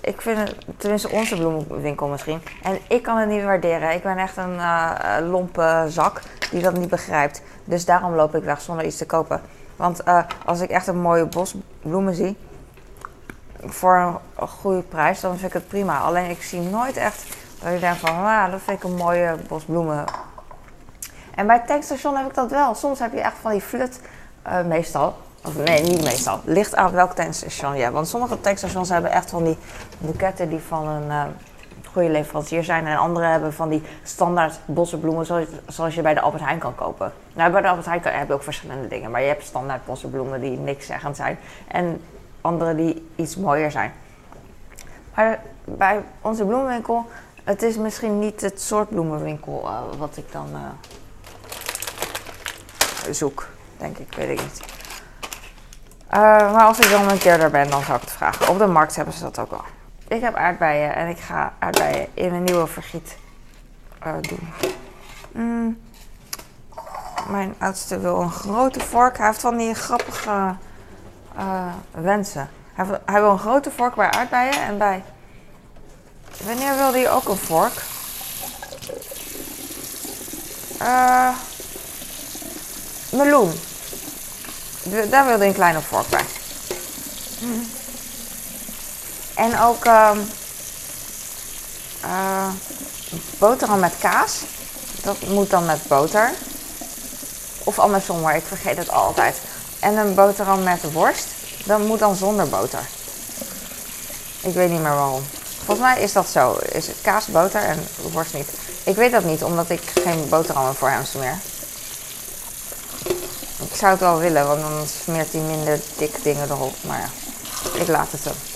[0.01, 2.41] ik vind het, tenminste onze bloemenwinkel misschien.
[2.63, 3.91] En ik kan het niet waarderen.
[3.91, 7.41] Ik ben echt een uh, lompe zak die dat niet begrijpt.
[7.63, 9.41] Dus daarom loop ik weg zonder iets te kopen.
[9.75, 12.37] Want uh, als ik echt een mooie bos bloemen zie,
[13.65, 15.99] voor een goede prijs, dan vind ik het prima.
[15.99, 17.25] Alleen ik zie nooit echt
[17.63, 20.05] dat je denkt van, ah, dat vind ik een mooie bos bloemen.
[21.35, 22.75] En bij het tankstation heb ik dat wel.
[22.75, 23.99] Soms heb je echt van die flut,
[24.47, 25.17] uh, meestal.
[25.45, 26.39] Of nee, niet meestal.
[26.43, 27.93] Ligt aan welk tankstation je hebt.
[27.93, 29.57] Want sommige tankstations hebben echt van die
[29.97, 31.23] boeketten die van een uh,
[31.91, 32.87] goede leveranciers zijn.
[32.87, 36.75] En andere hebben van die standaard bossenbloemen zoals, zoals je bij de Albert Heijn kan
[36.75, 37.13] kopen.
[37.33, 39.11] Nou, bij de Albert Heijn heb je ook verschillende dingen.
[39.11, 41.39] Maar je hebt standaard bossenbloemen die niks zeggend zijn.
[41.67, 42.01] En
[42.41, 43.93] andere die iets mooier zijn.
[45.15, 47.05] Maar bij onze bloemenwinkel,
[47.43, 50.59] het is misschien niet het soort bloemenwinkel uh, wat ik dan uh,
[53.13, 53.47] zoek.
[53.77, 54.61] Denk ik, weet ik niet.
[56.13, 56.19] Uh,
[56.53, 58.47] maar als ik dan een keer daar ben, dan zou ik het vragen.
[58.47, 59.63] Op de markt hebben ze dat ook wel.
[60.11, 63.17] Ik heb aardbeien en ik ga aardbeien in een nieuwe vergiet
[64.21, 64.53] doen.
[65.31, 65.81] Mm.
[67.27, 69.17] Mijn oudste wil een grote vork.
[69.17, 70.55] Hij heeft van die grappige
[71.91, 72.49] wensen.
[72.73, 75.03] Hij, hij, wil een grote vork bij aardbeien en bij.
[76.45, 77.73] Wanneer wilde hij ook een vork?
[80.81, 81.35] Uh,
[83.11, 83.51] meloen.
[85.09, 86.25] Daar wilde hij een kleine vork bij.
[87.41, 87.80] Mm.
[89.41, 90.11] En ook uh,
[93.37, 94.39] boterham met kaas.
[95.03, 96.31] Dat moet dan met boter.
[97.63, 99.37] Of andersom, maar ik vergeet het altijd.
[99.79, 101.27] En een boterham met worst.
[101.65, 102.79] Dat moet dan zonder boter.
[104.41, 105.23] Ik weet niet meer waarom.
[105.65, 106.57] Volgens mij is dat zo.
[106.71, 108.49] Is het kaas, boter en worst niet.
[108.83, 111.37] Ik weet dat niet, omdat ik geen boterhammen voor hem smeer.
[113.57, 116.75] Ik zou het wel willen, want dan smeert hij minder dik dingen erop.
[116.81, 117.09] Maar ja,
[117.79, 118.50] ik laat het hem.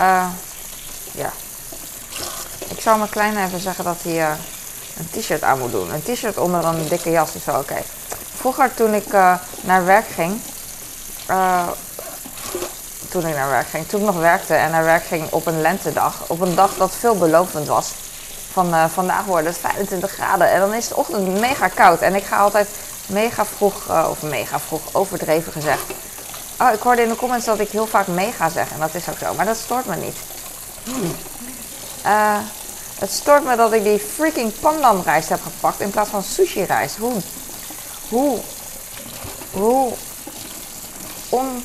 [0.00, 0.26] Uh,
[1.12, 1.32] ja.
[2.68, 4.30] Ik zou mijn kleine even zeggen dat hij uh,
[4.98, 5.92] een t-shirt aan moet doen.
[5.92, 7.82] Een t-shirt onder een dikke jas is wel oké.
[8.36, 10.40] Vroeger toen ik uh, naar werk ging,
[13.08, 13.88] toen ik naar werk ging.
[13.88, 16.14] Toen ik nog werkte en naar werk ging op een lentedag.
[16.26, 17.90] Op een dag dat veelbelovend was.
[18.52, 20.50] Van vandaag wordt het 25 graden.
[20.50, 22.00] En dan is de ochtend mega koud.
[22.00, 22.68] En ik ga altijd
[23.06, 25.82] mega vroeg, of mega vroeg, overdreven gezegd.
[26.60, 28.72] Oh, ik hoorde in de comments dat ik heel vaak mega zeg.
[28.72, 29.34] En dat is ook zo.
[29.34, 30.16] Maar dat stoort me niet.
[30.84, 31.14] Hmm.
[32.06, 32.38] Uh,
[32.98, 36.62] het stoort me dat ik die freaking pandan rijst heb gepakt in plaats van sushi
[36.64, 36.96] rijst.
[36.96, 37.20] Hoe,
[38.08, 38.38] hoe,
[39.50, 39.92] hoe
[41.28, 41.64] on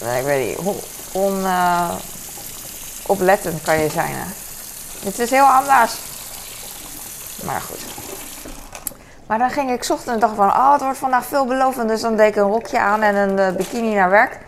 [0.00, 0.58] Nee, ik weet niet.
[0.58, 0.76] Hoe
[1.12, 1.94] on, uh,
[3.06, 4.14] oplettend kan je zijn.
[4.14, 4.24] Hè?
[5.04, 5.92] Het is heel anders.
[7.42, 7.89] Maar goed.
[9.30, 11.88] Maar dan ging ik ochtend en dacht van, oh het wordt vandaag veelbelovend.
[11.88, 14.38] Dus dan deed ik een rokje aan en een uh, bikini naar werk.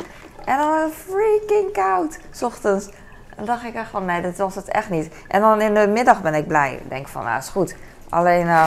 [0.45, 2.87] En dan een freaking koud, s ochtends.
[2.87, 5.15] En dan dacht ik echt van, nee, dat was het echt niet.
[5.29, 6.73] En dan in de middag ben ik blij.
[6.75, 7.77] Ik denk van, nou is goed.
[8.09, 8.67] Alleen, uh,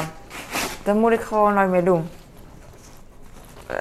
[0.83, 2.09] dat moet ik gewoon nooit meer doen.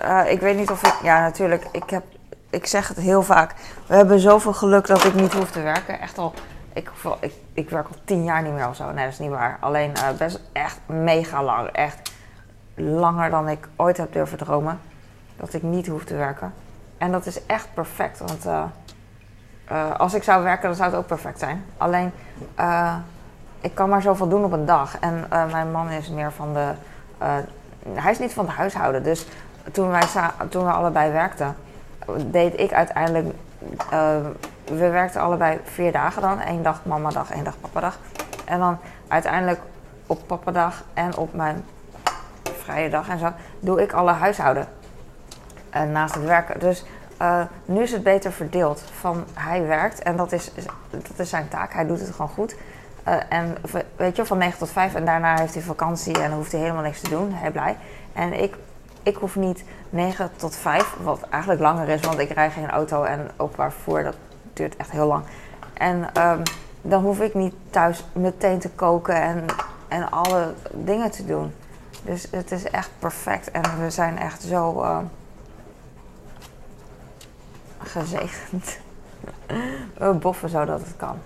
[0.02, 0.94] Uh, ik weet niet of ik.
[1.02, 1.66] Ja, natuurlijk.
[1.72, 2.04] Ik, heb,
[2.50, 3.54] ik zeg het heel vaak.
[3.86, 6.00] We hebben zoveel geluk dat ik niet hoef te werken.
[6.00, 6.34] Echt al.
[6.72, 8.84] Ik, ik, ik werk al tien jaar niet meer of zo.
[8.84, 9.56] Nee, dat is niet waar.
[9.60, 11.68] Alleen best echt mega lang.
[11.68, 12.12] Echt
[12.74, 14.80] langer dan ik ooit heb durven dromen.
[15.36, 16.54] Dat ik niet hoef te werken.
[16.98, 18.18] En dat is echt perfect.
[18.18, 21.64] Want uh, als ik zou werken, dan zou het ook perfect zijn.
[21.76, 22.12] Alleen,
[23.60, 24.98] ik kan maar zoveel doen op een dag.
[24.98, 26.72] En mijn man is meer van de.
[27.92, 29.02] hij is niet van het huishouden.
[29.02, 29.26] Dus
[29.72, 30.02] toen, wij
[30.48, 31.56] toen we allebei werkten,
[32.26, 33.34] deed ik uiteindelijk.
[34.64, 36.40] We werkten allebei vier dagen dan.
[36.40, 37.98] één dag mama dag, één dag papa dag.
[38.44, 39.60] En dan uiteindelijk
[40.06, 41.64] op papa dag en op mijn
[42.64, 44.66] vrije dag en zo doe ik alle huishouden
[45.74, 46.60] uh, naast het werken.
[46.60, 46.84] Dus
[47.22, 48.84] uh, nu is het beter verdeeld.
[49.00, 50.50] Van hij werkt en dat is,
[50.90, 51.72] dat is zijn taak.
[51.72, 52.56] Hij doet het gewoon goed.
[53.08, 53.56] Uh, en
[53.96, 56.82] weet je, van 9 tot 5 en daarna heeft hij vakantie en hoeft hij helemaal
[56.82, 57.32] niks te doen.
[57.32, 57.76] Hij blij.
[58.12, 58.56] En ik
[59.04, 63.02] ik hoef niet 9 tot 5, wat eigenlijk langer is, want ik rij geen auto
[63.02, 64.16] en openbaar vervoer, dat
[64.52, 65.24] duurt echt heel lang.
[65.72, 66.42] En um,
[66.82, 69.44] dan hoef ik niet thuis meteen te koken en,
[69.88, 71.52] en alle dingen te doen.
[72.04, 74.98] Dus het is echt perfect en we zijn echt zo uh,
[77.78, 78.78] gezegend.
[79.98, 81.18] we boffen zo dat het kan.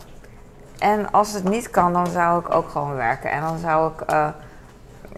[0.78, 3.30] En als het niet kan, dan zou ik ook gewoon werken.
[3.30, 4.10] En dan zou ik.
[4.10, 4.28] Uh,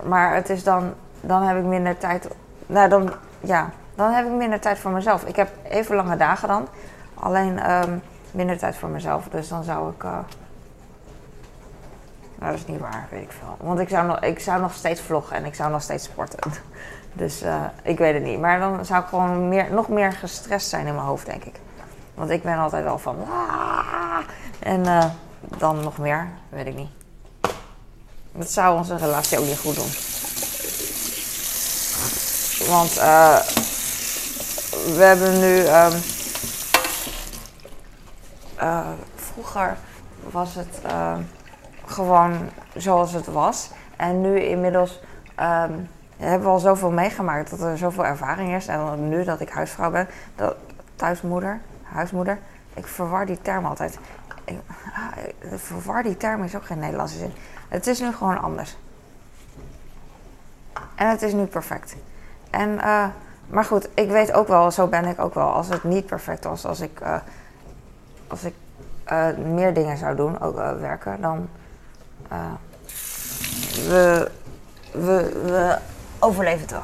[0.03, 0.92] maar het is dan.
[1.20, 2.29] Dan heb ik minder tijd
[2.66, 5.25] nou, dan, ja, dan heb ik minder tijd voor mezelf.
[5.25, 6.68] Ik heb even lange dagen dan.
[7.14, 9.29] Alleen um, minder tijd voor mezelf.
[9.29, 10.03] Dus dan zou ik.
[10.03, 10.18] Uh,
[12.40, 13.57] nou, dat is niet waar, weet ik veel.
[13.61, 16.53] Want ik zou, nog, ik zou nog steeds vloggen en ik zou nog steeds sporten.
[17.12, 18.40] Dus uh, ik weet het niet.
[18.40, 21.55] Maar dan zou ik gewoon meer, nog meer gestrest zijn in mijn hoofd, denk ik.
[22.14, 23.16] Want ik ben altijd al van.
[23.31, 24.18] Aah!
[24.59, 25.05] En uh,
[25.59, 26.90] dan nog meer, weet ik niet.
[28.33, 29.90] Dat zou onze relatie ook niet goed doen.
[32.68, 33.38] Want uh,
[34.96, 35.57] we hebben nu.
[38.62, 39.76] Uh, vroeger
[40.31, 41.16] was het uh,
[41.90, 43.70] gewoon zoals het was.
[43.96, 45.00] En nu inmiddels
[45.40, 48.66] um, hebben we al zoveel meegemaakt dat er zoveel ervaring is.
[48.66, 50.57] En nu dat ik huisvrouw ben, dat,
[50.96, 52.38] thuismoeder, huismoeder,
[52.74, 53.98] Ik verwar die term altijd.
[54.44, 54.59] Ik,
[54.94, 57.33] ah, verwar die term is ook geen Nederlandse zin.
[57.68, 58.76] Het is nu gewoon anders.
[60.94, 61.96] En het is nu perfect.
[62.50, 63.07] En, uh,
[63.46, 65.53] maar goed, ik weet ook wel, zo ben ik ook wel.
[65.53, 67.16] Als het niet perfect was, als ik, uh,
[68.29, 68.55] als ik
[69.12, 71.48] uh, meer dingen zou doen, ook werken, dan.
[73.88, 74.31] We,
[74.93, 75.79] we, we
[76.19, 76.83] overleven het wel.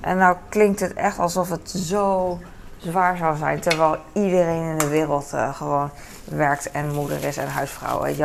[0.00, 2.38] En nou klinkt het echt alsof het zo
[2.76, 3.60] zwaar zou zijn.
[3.60, 5.90] Terwijl iedereen in de wereld uh, gewoon
[6.24, 8.02] werkt en moeder is en huisvrouw.
[8.02, 8.16] Weet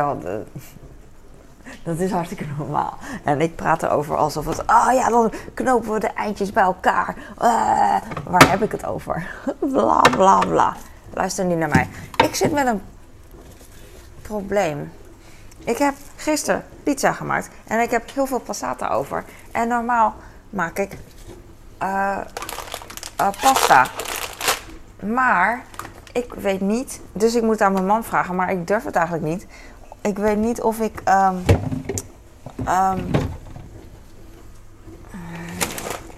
[1.84, 2.98] dat is hartstikke normaal.
[3.24, 4.60] En ik praat erover alsof het.
[4.60, 7.16] Oh ja, dan knopen we de eindjes bij elkaar.
[7.18, 9.30] Uh, waar heb ik het over?
[9.60, 10.76] bla bla bla.
[11.14, 11.88] Luister niet naar mij.
[12.24, 12.82] Ik zit met een
[14.22, 14.92] probleem.
[15.64, 19.24] Ik heb gisteren pizza gemaakt en ik heb heel veel passata over.
[19.52, 20.16] En normaal
[20.50, 20.98] maak ik
[21.82, 22.18] uh,
[23.22, 23.88] uh, pasta.
[25.04, 25.64] Maar
[26.12, 29.26] ik weet niet, dus ik moet aan mijn man vragen, maar ik durf het eigenlijk
[29.26, 29.48] niet.
[30.02, 31.02] Ik weet niet of ik.
[31.08, 31.44] Um,
[32.68, 33.12] um,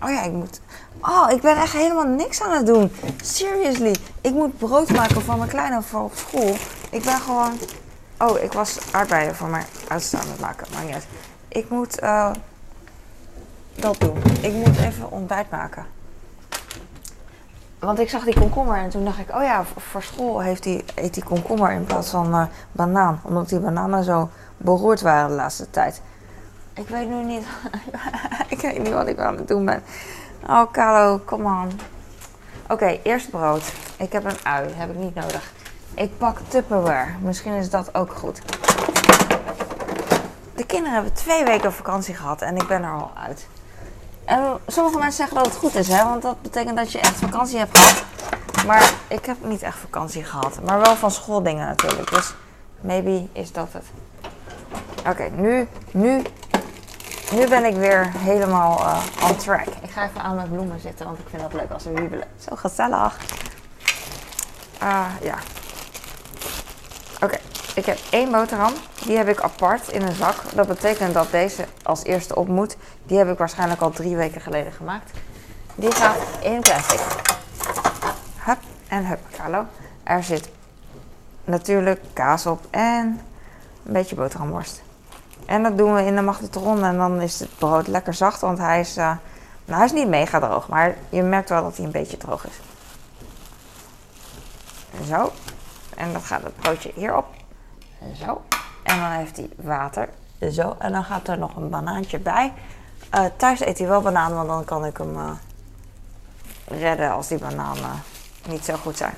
[0.04, 0.62] oh ja, ik moet.
[1.02, 2.92] Oh, ik ben echt helemaal niks aan het doen.
[3.24, 3.96] Seriously.
[4.22, 6.56] Ik moet brood maken voor mijn kleine voor op school.
[6.90, 7.52] Ik ben gewoon.
[8.22, 10.68] Oh, ik was aardbeien voor mijn oudste aan het maken.
[10.74, 11.08] Maar niet.
[11.48, 12.32] Ik moet uh,
[13.76, 14.18] dat doen.
[14.42, 15.86] Ik moet even ontbijt maken.
[17.80, 20.86] Want ik zag die komkommer en toen dacht ik, oh ja, voor school heeft die,
[20.96, 23.20] eet die komkommer in plaats van uh, banaan.
[23.24, 26.02] Omdat die bananen zo beroerd waren de laatste tijd.
[26.74, 27.46] Ik weet nu niet,
[28.54, 29.84] ik weet niet wat ik aan het doen ben.
[30.48, 31.80] Oh, Carlo, come on.
[32.68, 33.74] Oké, eerst brood.
[33.98, 35.52] Ik heb een ui, heb ik niet nodig.
[35.94, 37.12] Ik pak Tupperware.
[37.22, 38.42] Misschien is dat ook goed.
[40.56, 43.48] De kinderen hebben twee weken vakantie gehad en ik ben er al uit.
[44.26, 46.04] En sommige mensen zeggen dat het goed is, hè?
[46.04, 48.04] want dat betekent dat je echt vakantie hebt gehad.
[48.66, 50.60] Maar ik heb niet echt vakantie gehad.
[50.66, 52.10] Maar wel van schooldingen natuurlijk.
[52.10, 52.34] Dus
[52.82, 53.86] maybe is dat het.
[55.08, 56.22] Oké, nu, nu,
[57.34, 59.68] nu ben ik weer helemaal uh, on track.
[59.82, 62.28] Ik ga even aan mijn bloemen zitten, want ik vind dat leuk als we wiebelen.
[62.50, 63.18] Zo gezellig.
[64.80, 65.36] Ah, ja.
[67.22, 67.38] Oké,
[67.76, 68.74] ik heb één boterham.
[69.06, 70.36] Die heb ik apart in een zak.
[70.54, 72.78] Dat betekent dat deze als eerste op moet.
[73.06, 75.12] Die heb ik waarschijnlijk al drie weken geleden gemaakt.
[75.76, 77.00] Die gaat in plastic.
[78.38, 78.58] Hup
[78.88, 79.66] en hup, Carlo.
[80.04, 80.50] Er zit
[81.44, 83.22] natuurlijk kaas op en
[83.86, 84.82] een beetje boterhamworst.
[85.46, 88.58] En dat doen we in de magnetron en dan is het brood lekker zacht, want
[88.58, 89.04] hij is, uh,
[89.66, 92.46] nou, hij is niet mega droog, maar je merkt wel dat hij een beetje droog
[92.46, 92.60] is.
[95.08, 95.32] Zo.
[95.96, 97.26] En dan gaat het broodje hierop.
[98.16, 98.42] Zo.
[98.84, 100.10] En dan heeft hij water.
[100.52, 100.76] Zo.
[100.80, 102.54] En dan gaat er nog een banaantje bij.
[103.16, 105.32] Uh, thuis eet hij wel banaan, want dan kan ik hem uh,
[106.66, 108.04] redden als die bananen
[108.48, 109.14] niet zo goed zijn.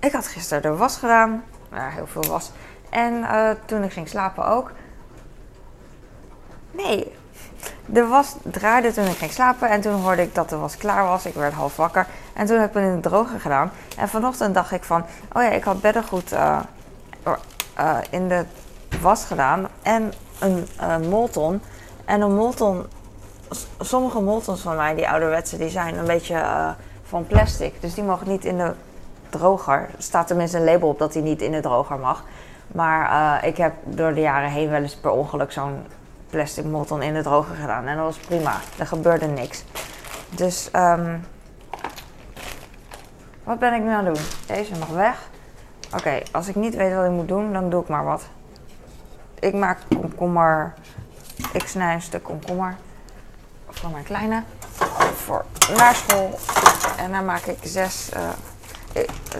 [0.00, 1.44] Ik had gisteren de was gedaan.
[1.70, 2.50] Heel veel was.
[2.90, 4.72] En uh, toen ik ging slapen ook.
[6.70, 7.16] Nee,
[7.86, 11.04] de was draaide toen ik ging slapen en toen hoorde ik dat de was klaar
[11.04, 11.26] was.
[11.26, 13.70] Ik werd half wakker en toen heb ik hem in de droger gedaan.
[13.96, 16.58] En vanochtend dacht ik van, oh ja, ik had beddengoed uh,
[18.10, 18.44] in de
[19.00, 21.60] was gedaan en een uh, molton.
[22.04, 22.86] En een molton,
[23.80, 27.80] sommige moltons van mij, die ouderwetse, die zijn een beetje van plastic.
[27.80, 28.72] Dus die mogen niet in de
[29.30, 29.78] droger.
[29.78, 32.24] Er staat tenminste een label op dat die niet in de droger mag.
[32.66, 35.84] Maar ik heb door de jaren heen wel eens per ongeluk zo'n
[36.30, 37.86] plastic molton in de droger gedaan.
[37.86, 38.60] En dat was prima.
[38.78, 39.64] Er gebeurde niks.
[40.30, 41.26] Dus, um,
[43.44, 44.24] wat ben ik nu aan het doen?
[44.46, 45.28] Deze nog weg.
[45.94, 48.22] Oké, als ik niet weet wat ik moet doen, dan doe ik maar wat.
[49.38, 50.74] Ik maak komkommer.
[51.52, 52.76] Ik snij een stuk komkommer.
[53.68, 54.42] Voor mijn kleine.
[55.14, 55.44] Voor
[55.76, 56.38] naar school.
[56.96, 58.28] En dan maak ik zes, uh,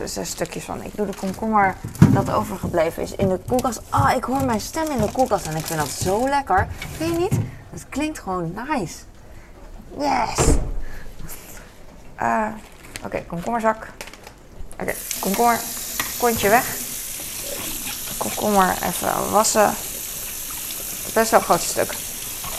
[0.05, 0.83] zes stukjes van.
[0.83, 1.75] Ik doe de komkommer
[2.09, 3.81] dat overgebleven is in de koelkast.
[3.89, 6.69] Ah, oh, ik hoor mijn stem in de koelkast en ik vind dat zo lekker.
[6.97, 7.39] Vind je niet?
[7.71, 8.97] Het klinkt gewoon nice.
[9.99, 10.57] Yes!
[12.23, 12.47] Uh,
[13.05, 13.89] Oké, komkommerzak.
[14.81, 15.59] Oké, komkommer.
[16.19, 16.65] Kontje weg.
[18.19, 19.75] Komkommer even wassen.
[21.15, 21.95] Best wel een groot stuk.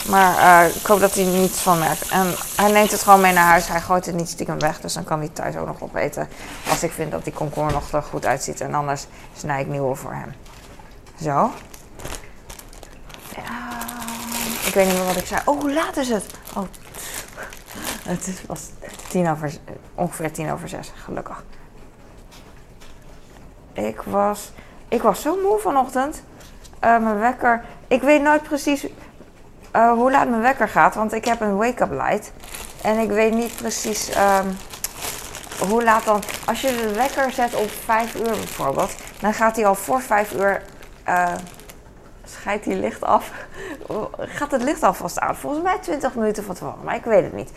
[0.05, 2.10] Maar uh, ik hoop dat hij er niets van merkt.
[2.10, 3.67] En hij neemt het gewoon mee naar huis.
[3.67, 4.79] Hij gooit het niet stiekem weg.
[4.79, 6.29] Dus dan kan hij thuis ook nog opeten.
[6.69, 8.62] Als ik vind dat die komkommer nog er goed uitziet.
[8.62, 9.05] En anders
[9.36, 10.33] snij ik nieuwe voor hem.
[11.21, 11.51] Zo.
[13.36, 13.77] Ja.
[14.65, 15.41] Ik weet niet meer wat ik zei.
[15.45, 16.25] Oh, hoe laat is het?
[16.55, 16.63] Oh.
[18.03, 18.62] Het was
[19.07, 19.53] tien over,
[19.95, 20.91] ongeveer tien over zes.
[20.95, 21.43] Gelukkig.
[23.73, 24.51] Ik was,
[24.88, 26.21] ik was zo moe vanochtend.
[26.83, 27.63] Uh, mijn wekker.
[27.88, 28.86] Ik weet nooit precies
[29.77, 32.31] uh, hoe laat mijn wekker gaat, want ik heb een wake-up light.
[32.81, 34.57] En ik weet niet precies um,
[35.69, 36.21] hoe laat dan?
[36.45, 40.33] Als je de wekker zet op 5 uur bijvoorbeeld, dan gaat hij al voor 5
[40.33, 40.61] uur.
[41.03, 41.33] eh
[42.29, 43.31] scheidt hij licht af.
[44.37, 45.35] Gaat het licht alvast aan?
[45.35, 47.51] Volgens mij 20 minuten van tevoren, maar ik weet het niet.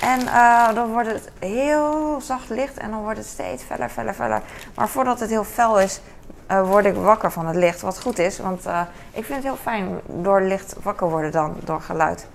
[0.00, 4.14] En eh, dan wordt het heel zacht licht en dan wordt het steeds feller, feller,
[4.14, 4.42] feller.
[4.74, 6.00] Maar voordat het heel fel is,
[6.46, 7.80] eh, word ik wakker van het licht.
[7.80, 8.80] Wat goed is, want eh,
[9.12, 12.26] ik vind het heel fijn door licht wakker worden dan door geluid.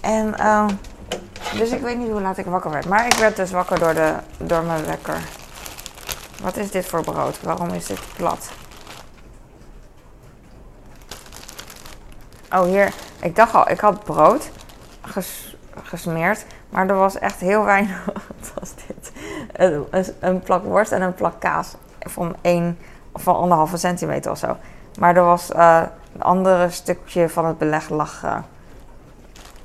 [0.00, 0.66] En eh,
[1.58, 2.88] dus ik weet niet hoe laat ik wakker werd.
[2.88, 5.20] Maar ik werd dus wakker door, de, door mijn wekker.
[6.42, 7.40] Wat is dit voor brood?
[7.42, 8.50] Waarom is dit plat?
[12.52, 12.92] Oh, hier.
[13.22, 14.50] Ik dacht al, ik had brood
[15.00, 16.44] ges- gesmeerd.
[16.68, 18.04] Maar er was echt heel weinig.
[18.28, 19.12] Wat was dit?
[19.52, 19.86] Een,
[20.20, 21.74] een- plak worst en een plak kaas.
[21.98, 22.78] Van één
[23.20, 24.56] van anderhalve centimeter of zo.
[24.98, 25.82] Maar er was eh,
[26.14, 28.36] een andere stukje van het beleg lag, eh,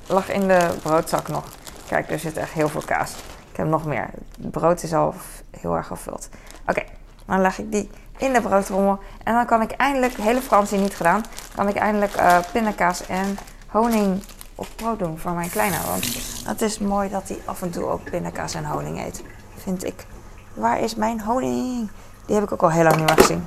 [0.06, 1.44] lag in de broodzak nog.
[1.88, 3.14] Kijk, er zit echt heel veel kaas.
[3.50, 4.08] Ik heb nog meer.
[4.40, 5.14] Het brood is al
[5.60, 6.28] heel erg gevuld.
[6.66, 6.82] Oké,
[7.26, 8.98] dan leg ik die in de broodrommel.
[9.24, 11.22] En dan kan ik eindelijk, hele vakantie niet gedaan,
[11.54, 14.22] kan ik eindelijk eh pindakaas en honing
[14.54, 15.76] op brood doen voor mijn kleine.
[15.86, 16.04] Want
[16.46, 19.22] het is mooi dat hij af en toe ook pindakaas en honing eet,
[19.56, 20.06] vind ik.
[20.54, 21.90] Waar is mijn honing?
[22.26, 23.46] Die heb ik ook al heel lang niet meer gezien.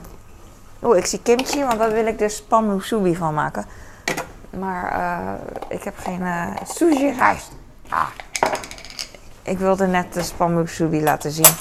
[0.84, 3.66] Oeh, ik zie kimchi, want daar wil ik dus spam musubi van maken.
[4.50, 7.52] Maar eh, ik heb geen eh, sushi rijst.
[7.90, 8.08] Ah.
[9.44, 11.54] Ik wilde net de spam musubi laten zien.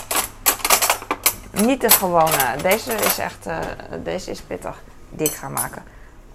[1.50, 2.56] Niet de gewone.
[2.62, 3.58] Deze is echt, eh,
[4.02, 4.82] deze is pittig.
[5.10, 5.82] Die ik ga maken.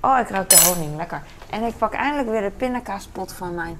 [0.01, 0.95] Oh, ik ruik de honing.
[0.95, 1.21] Lekker.
[1.49, 3.77] En ik pak eindelijk weer de pindakaaspot van mijn...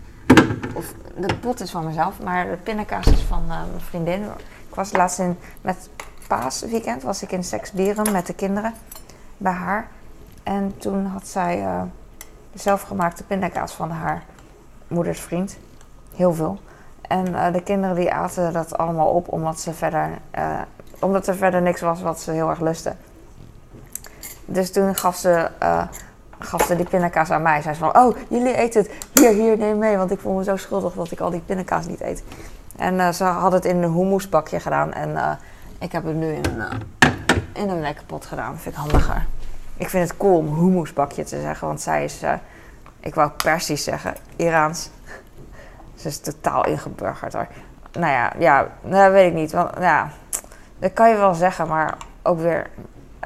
[0.73, 4.23] Of de pot is van mezelf, maar de pindakaas is van mijn vriendin.
[4.69, 5.89] Ik was laatst in, met
[6.27, 8.73] paasweekend, was ik in Seksbieren met de kinderen
[9.38, 9.88] bij haar.
[10.43, 11.81] En toen had zij eh,
[12.53, 14.23] zelfgemaakte pindakaas van haar
[14.88, 15.57] moeders vriend.
[16.15, 16.59] Heel veel.
[17.01, 20.62] En eh, de kinderen die aten dat allemaal op omdat, ze verder, eh,
[20.99, 22.97] omdat er verder niks was wat ze heel erg lusten.
[24.45, 25.49] Dus toen gaf ze,
[26.39, 27.62] gaf ze die pindakaas aan mij.
[27.62, 28.91] Zei ze van, oh, jullie eten het.
[29.13, 29.97] Hier, hier, neem mee.
[29.97, 32.23] Want ik voel me zo schuldig dat ik al die pindakaas niet eet.
[32.77, 34.93] En ze had het in een hummusbakje gedaan.
[34.93, 35.39] En
[35.83, 37.11] ik heb het nu in een, eh,
[37.53, 38.57] in een lekkerpot gedaan.
[38.57, 39.25] vind ik handiger.
[39.77, 41.67] Ik vind het cool om hummusbakje te zeggen.
[41.67, 42.33] Want zij is, eh,
[42.99, 44.89] ik wou Persisch zeggen, Iraans.
[45.95, 47.47] Ze is totaal ingeburgerd hoor.
[47.91, 49.51] Nou ja, ja, dat weet ik niet.
[49.51, 50.09] Want, ja,
[50.79, 52.69] dat kan je wel zeggen, maar ook weer,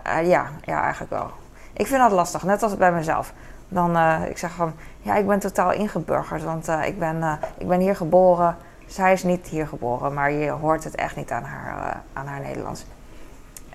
[0.04, 1.32] eh, ja, ja, eigenlijk wel.
[1.74, 3.34] Ik vind dat lastig, net als bij mezelf.
[3.68, 7.80] Dan, eh, ik zeg van, ja, ik ben totaal ingeburgerd, want ik, ben, ik ben
[7.80, 8.58] hier geboren.
[8.88, 12.28] Zij is niet hier geboren, maar je hoort het echt niet aan haar, eh, aan
[12.28, 12.86] haar Nederlands.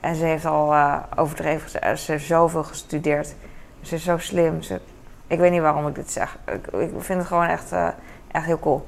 [0.01, 3.35] En ze heeft al eh, overdreven, ze, ze heeft zoveel gestudeerd.
[3.81, 4.62] Ze is zo slim.
[4.62, 4.81] Ze,
[5.27, 6.37] ik weet niet waarom ik dit zeg.
[6.44, 7.88] Ik, ik vind het gewoon echt, eh,
[8.31, 8.87] echt heel cool.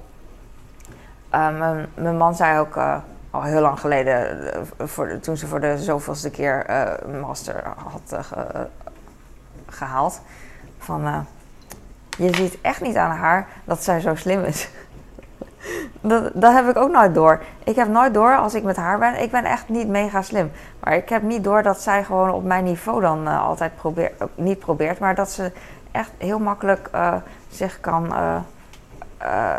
[1.30, 2.96] Eh, mijn, mijn man zei ook eh,
[3.30, 7.62] al heel lang geleden, eh, voor, toen ze voor de zoveelste keer eh, een master
[7.76, 8.60] had eh, ge- eh,
[9.66, 10.20] gehaald,
[10.78, 11.18] van eh,
[12.18, 14.68] je ziet echt niet aan haar dat zij zo slim is.
[16.00, 17.42] Dat, dat heb ik ook nooit door.
[17.64, 19.22] Ik heb nooit door als ik met haar ben.
[19.22, 20.50] Ik ben echt niet mega slim.
[20.80, 24.22] Maar ik heb niet door dat zij gewoon op mijn niveau dan eh, altijd probeert,
[24.34, 25.52] niet probeert, maar dat ze
[25.90, 27.14] echt heel makkelijk eh,
[27.50, 28.14] zich kan
[29.18, 29.56] eh,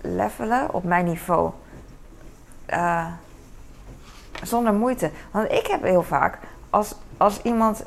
[0.00, 1.50] levelen op mijn niveau.
[4.42, 5.10] Zonder moeite.
[5.30, 6.38] Want ik heb heel vaak,
[6.70, 7.84] als, als iemand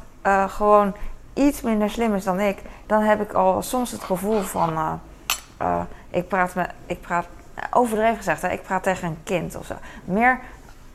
[0.47, 0.95] gewoon
[1.33, 4.99] iets minder slim is dan ik, dan heb ik al soms het gevoel van,
[6.15, 7.25] ik praat met, ik praat,
[7.71, 9.73] overdreven gezegd, hè, ik praat tegen een kind of zo.
[10.05, 10.39] Meer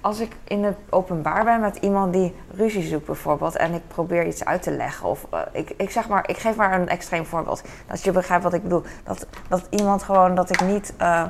[0.00, 4.26] als ik in het openbaar ben met iemand die ruzie zoekt bijvoorbeeld en ik probeer
[4.26, 7.26] iets uit te leggen of eh, ik, ik zeg maar, ik geef maar een extreem
[7.26, 7.62] voorbeeld.
[7.86, 8.82] Dat je begrijpt wat ik bedoel.
[9.04, 11.24] Dat, dat iemand gewoon, dat ik niet eh,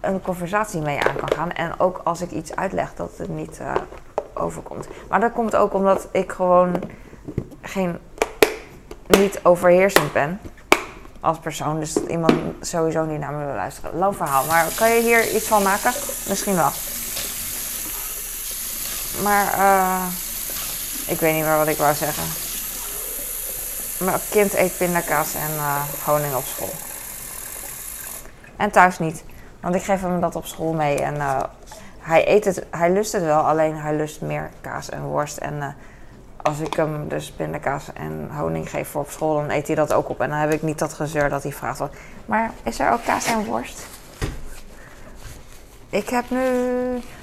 [0.00, 3.58] een conversatie mee aan kan gaan en ook als ik iets uitleg dat het niet
[3.58, 3.74] eh,
[4.34, 4.88] overkomt.
[5.08, 6.74] Maar dat komt ook omdat ik gewoon
[7.60, 7.98] geen,
[9.06, 10.40] niet overheersend ben
[11.24, 11.80] als persoon.
[11.80, 13.98] Dus dat iemand sowieso niet naar me wil luisteren.
[13.98, 14.44] Lang verhaal.
[14.44, 15.92] Maar kan je hier iets van maken?
[16.28, 16.70] Misschien wel.
[19.22, 20.02] Maar eh,
[21.06, 22.24] ik weet niet meer wat ik wou zeggen.
[23.98, 26.72] Mijn kind eet pindakaas en eh, honing op school.
[28.56, 29.24] En thuis niet.
[29.60, 31.00] Want ik geef hem dat op school mee.
[31.00, 31.42] En eh,
[31.98, 35.36] hij eet het, hij lust het wel, alleen hij lust meer kaas en worst.
[35.36, 35.76] En
[36.44, 39.92] als ik hem dus pindakaas en honing geef voor op school, dan eet hij dat
[39.92, 40.20] ook op.
[40.20, 41.94] En dan heb ik niet dat gezeur dat hij vraagt wat.
[42.26, 43.86] Maar is er ook kaas en worst?
[45.90, 46.40] Ik heb nu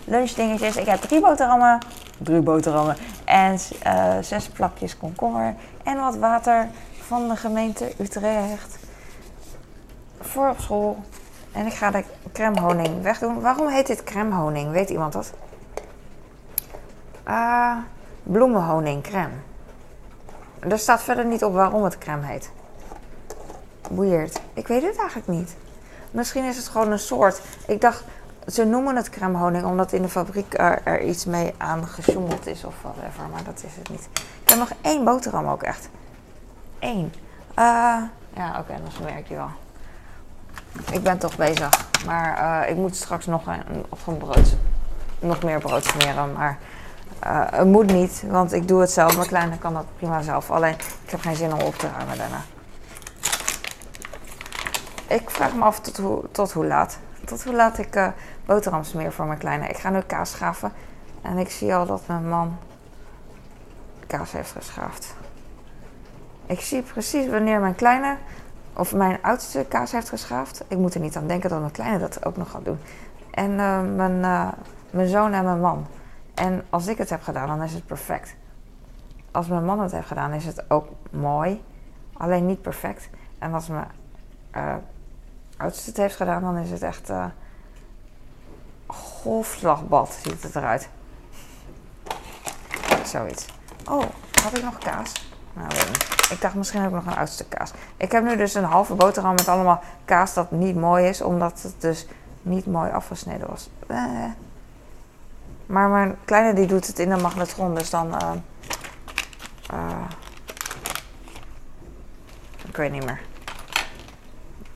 [0.06, 0.76] lunchdingetjes.
[0.76, 1.78] Ik heb drie boterhammen.
[2.18, 2.96] Drie boterhammen.
[3.26, 5.56] En eh, zes plakjes komkommer.
[5.84, 6.68] En wat water
[7.00, 8.78] van de gemeente Utrecht.
[10.20, 10.98] Voor op school.
[11.52, 12.04] En ik ga de
[12.34, 13.42] crème honing wegdoen.
[13.42, 14.72] Waarom heet dit crème honing?
[14.72, 15.34] Weet iemand dat?
[17.24, 17.78] Ah,
[18.24, 19.34] bloemenhoning crème.
[20.60, 22.52] Er staat verder niet op waarom het crème heet.
[23.90, 24.42] Weird.
[24.54, 25.56] Ik weet het eigenlijk niet.
[26.12, 27.42] Misschien is het gewoon een soort.
[27.68, 28.04] Ik dacht,
[28.48, 32.74] ze noemen het crème omdat in de fabriek er, iets mee aan gesjoemeld is of
[32.82, 33.24] whatever.
[33.32, 34.10] Maar dat is het niet.
[34.44, 35.90] Ik heb nog één boterham ook echt.
[36.80, 37.14] Eén.
[37.60, 38.02] Uh,
[38.34, 39.50] ja, oké, dan merk je wel.
[40.92, 41.70] Ik ben toch bezig.
[42.06, 44.56] Maar uh, ik moet straks nog een, of een brood,
[45.20, 46.34] nog meer brood smeren.
[46.34, 46.58] Maar
[47.24, 49.16] uh, het moet niet, want ik doe het zelf.
[49.16, 50.52] Mijn kleine kan dat prima zelf.
[50.52, 52.42] Alleen, ik heb geen zin om op te ruimen daarna.
[55.08, 56.98] Ik vraag me af tot hoe, tot hoe laat.
[57.26, 58.08] Tot hoe laat ik uh,
[58.46, 59.68] boterham smeer voor mijn kleine.
[59.68, 60.72] Ik ga nu kaas schaven.
[61.22, 62.58] En ik zie al dat mijn man
[64.08, 65.16] kaas heeft geschaafd.
[66.46, 68.16] Ik zie precies wanneer mijn kleine
[68.74, 70.64] of mijn oudste kaas heeft geschaafd.
[70.68, 72.80] Ik moet er niet aan denken dat mijn kleine dat ook nog gaat doen.
[73.32, 74.20] En uh, mijn,
[74.90, 75.88] mijn zoon en mijn man.
[76.42, 78.36] En als ik het heb gedaan, dan is het perfect.
[79.32, 81.64] Als mijn man het heeft gedaan, is het ook mooi.
[82.14, 83.10] Alleen niet perfect.
[83.40, 83.88] En als mijn
[84.56, 84.76] uh,
[85.58, 87.26] oudste het heeft gedaan, dan is het echt uh,
[88.88, 90.90] golfslagbad ziet het eruit.
[93.06, 93.46] Zoiets.
[93.90, 94.04] Oh,
[94.44, 95.34] had ik nog kaas?
[95.54, 96.30] Nou, niet.
[96.32, 97.72] Ik dacht misschien heb ik nog een oudste kaas.
[97.98, 101.62] Ik heb nu dus een halve boterham met allemaal kaas dat niet mooi is, omdat
[101.62, 102.08] het dus
[102.42, 103.70] niet mooi afgesneden was.
[103.88, 104.24] Eh.
[105.72, 108.08] Maar mijn kleine die doet het in de magnetron, dus dan.
[108.08, 108.32] Uh,
[109.74, 110.06] uh,
[112.68, 113.20] ik weet niet meer.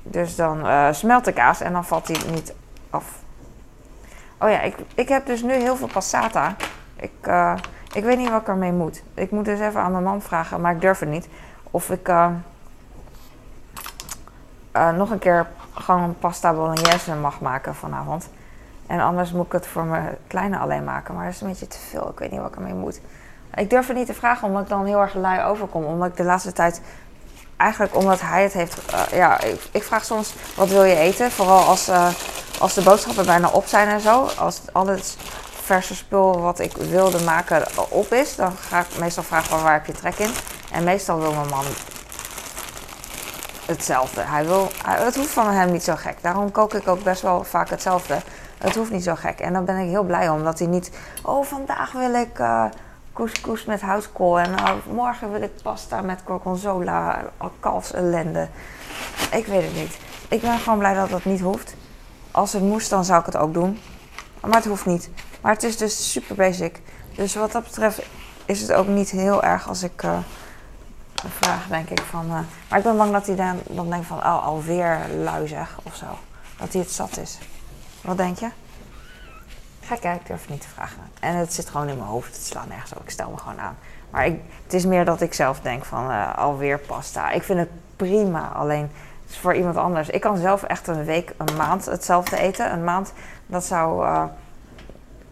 [0.04, 2.54] Dus dan uh, smelt de kaas en dan valt hij niet
[2.90, 3.06] af.
[4.40, 6.56] Oh ja, ik, ik heb dus nu heel veel passata.
[6.96, 7.30] Ik,
[7.94, 9.04] ik weet niet wat ik ermee moet.
[9.14, 11.28] Ik moet dus even aan mijn man vragen, maar ik durf het niet.
[11.72, 12.12] Of ik
[14.96, 18.30] nog een keer gewoon pasta bolognese mag maken vanavond.
[18.88, 21.16] En anders moet ik het voor mijn kleine alleen maken.
[21.16, 22.10] Maar dat is een beetje te veel.
[22.10, 23.00] Ik weet niet wat ik ermee moet.
[23.56, 25.86] Ik durf het niet te vragen omdat ik dan heel erg lui overkom.
[25.86, 26.82] Omdat ik de laatste tijd
[27.58, 28.78] eigenlijk omdat hij het heeft.
[28.94, 31.32] Uh, ja, ik, ik, vraag soms wat wil je eten?
[31.32, 32.08] Vooral als, uh,
[32.60, 34.28] als de boodschappen bijna op zijn en zo.
[34.38, 35.18] Als al het
[35.64, 39.74] verse spul wat ik wilde maken op is, dan ga ik meestal vragen van waar
[39.74, 40.32] heb je trek in.
[40.72, 41.66] En meestal wil mijn man
[43.66, 44.22] hetzelfde.
[44.22, 46.18] Hij wil, het hoeft van hem niet zo gek.
[46.22, 48.18] Daarom kook ik ook best wel vaak hetzelfde.
[48.58, 49.40] Het hoeft niet zo gek.
[49.40, 50.44] En daar ben ik heel blij om.
[50.44, 50.92] Dat hij niet...
[51.22, 52.66] Oh, vandaag wil ik uh,
[53.14, 54.40] couscous met houtkool.
[54.40, 57.22] En uh, morgen wil ik pasta met gorgonzola.
[57.60, 58.48] Kalfsellende.
[59.32, 59.98] Ik weet het niet.
[60.28, 61.76] Ik ben gewoon blij dat dat niet hoeft.
[62.32, 63.80] Als het moest, dan zou ik het ook doen.
[64.42, 65.10] Maar het hoeft niet.
[65.42, 66.82] Maar het is dus super basic.
[67.16, 68.02] Dus wat dat betreft
[68.46, 70.04] is het ook niet heel erg als ik...
[71.16, 72.28] vraag, denk ik, van...
[72.28, 74.18] maar ik ben bang dat hij dan, dan denkt van...
[74.18, 76.06] Oh, alweer lui zeg, of zo.
[76.58, 77.38] Dat hij het zat is.
[78.02, 78.50] Wat denk je?
[79.82, 81.02] Ga kijken, ik durf niet te vragen.
[81.20, 82.36] En het zit gewoon in mijn hoofd.
[82.36, 83.04] Het slaat nergens op.
[83.04, 83.78] Ik stel me gewoon aan.
[84.10, 87.32] Maar ik, het is meer dat ik zelf denk van uh, alweer pasta.
[87.32, 88.48] Ik vind het prima.
[88.48, 88.92] Alleen
[89.24, 90.10] het is voor iemand anders.
[90.10, 92.72] Ik kan zelf echt een week, een maand hetzelfde eten.
[92.72, 93.14] Een maand,
[93.46, 94.24] dat zou uh,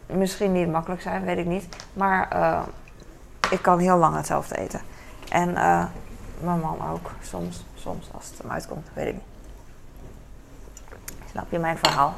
[0.06, 1.76] misschien niet makkelijk zijn, weet ik niet.
[1.94, 2.28] Maar
[3.50, 4.82] ik kan heel lang hetzelfde eten.
[5.34, 5.54] En
[6.40, 7.12] mijn man ook.
[7.22, 9.24] Soms, soms als het hem uitkomt, weet ik niet.
[11.32, 12.16] Snap je mijn verhaal?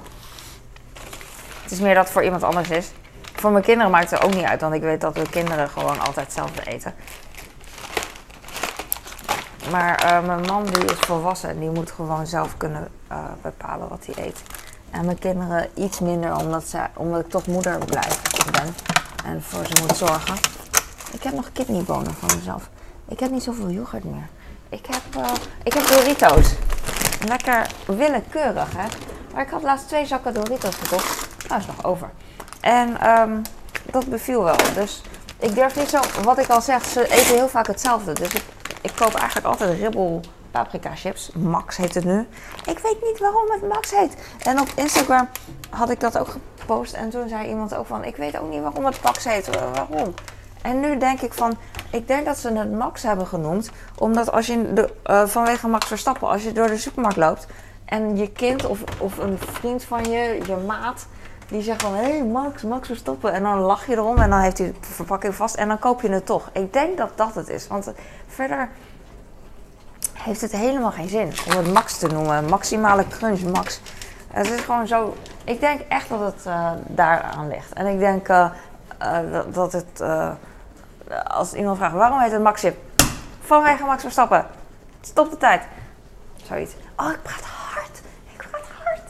[1.61, 2.91] Het is meer dat het voor iemand anders is.
[3.33, 5.99] Voor mijn kinderen maakt het ook niet uit, want ik weet dat de kinderen gewoon
[5.99, 6.93] altijd hetzelfde eten.
[9.71, 13.89] Maar uh, mijn man die is volwassen en die moet gewoon zelf kunnen uh, bepalen
[13.89, 14.41] wat hij eet.
[14.91, 18.75] En mijn kinderen iets minder, omdat, ze, omdat ik toch moeder blijf ben.
[19.25, 20.35] En voor ze moet zorgen.
[21.11, 22.69] Ik heb nog kidneybonen van mezelf.
[23.07, 24.27] Ik heb niet zoveel yoghurt meer.
[24.69, 25.31] Ik heb, uh,
[25.63, 26.53] ik heb Doritos.
[27.27, 28.87] Lekker willekeurig, hè.
[29.33, 31.27] Maar ik had laatst twee zakken Doritos gekocht.
[31.47, 32.09] Nou, is nog over.
[32.61, 33.41] En um,
[33.91, 34.55] dat beviel wel.
[34.73, 35.01] Dus
[35.39, 38.13] ik durf niet zo, wat ik al zeg, ze eten heel vaak hetzelfde.
[38.13, 38.43] Dus ik,
[38.81, 41.31] ik koop eigenlijk altijd ribbel paprika chips.
[41.33, 42.27] Max heet het nu.
[42.65, 44.15] Ik weet niet waarom het Max heet.
[44.39, 45.27] En op Instagram
[45.69, 46.93] had ik dat ook gepost.
[46.93, 49.49] En toen zei iemand ook van, ik weet ook niet waarom het Max heet.
[49.55, 50.13] Waarom?
[50.65, 51.57] En nu denk ik van,
[51.91, 53.71] ik denk dat ze het Max hebben genoemd.
[53.97, 57.47] Omdat als je de, uh, vanwege Max Verstappen, als je door de supermarkt loopt
[57.85, 61.07] en je kind of, of een vriend van je, je maat,
[61.47, 63.33] die zegt van, hé hey Max, Max stoppen.
[63.33, 66.01] En dan lach je erom en dan heeft hij de verpakking vast en dan koop
[66.01, 66.49] je het toch.
[66.53, 67.67] Ik denk dat dat het is.
[67.67, 67.91] Want
[68.27, 68.69] verder
[70.13, 72.45] heeft het helemaal geen zin om het Max te noemen.
[72.45, 73.81] Maximale crunch, Max.
[74.31, 75.15] Het is gewoon zo...
[75.43, 77.73] Ik denk echt dat het uh, daaraan ligt.
[77.73, 78.27] En ik denk
[79.53, 80.03] dat het...
[81.27, 82.77] als iemand vraagt, waarom heet het Max Chip?
[83.39, 84.45] Vanwege Max Verstappen.
[85.01, 85.61] Stop de tijd.
[86.43, 86.73] Zoiets.
[86.95, 88.01] Oh, ik praat hard.
[88.33, 89.09] Ik praat hard.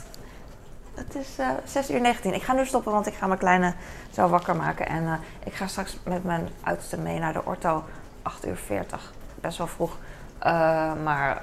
[0.94, 2.34] het is uh, 6 uur 19.
[2.34, 3.74] Ik ga nu stoppen, want ik ga mijn kleine
[4.12, 4.88] zo wakker maken.
[4.88, 7.84] En uh, ik ga straks met mijn oudste mee naar de orto.
[8.22, 9.14] 8 uur 40.
[9.36, 9.98] Best wel vroeg.
[10.46, 11.38] Uh, maar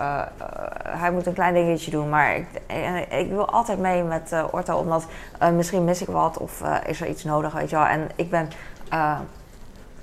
[0.83, 2.09] hij moet een klein dingetje doen.
[2.09, 2.47] Maar ik,
[3.11, 5.07] ik wil altijd mee met orto, omdat
[5.53, 7.85] misschien mis ik wat of is er iets nodig, weet je wel.
[7.85, 8.49] En ik ben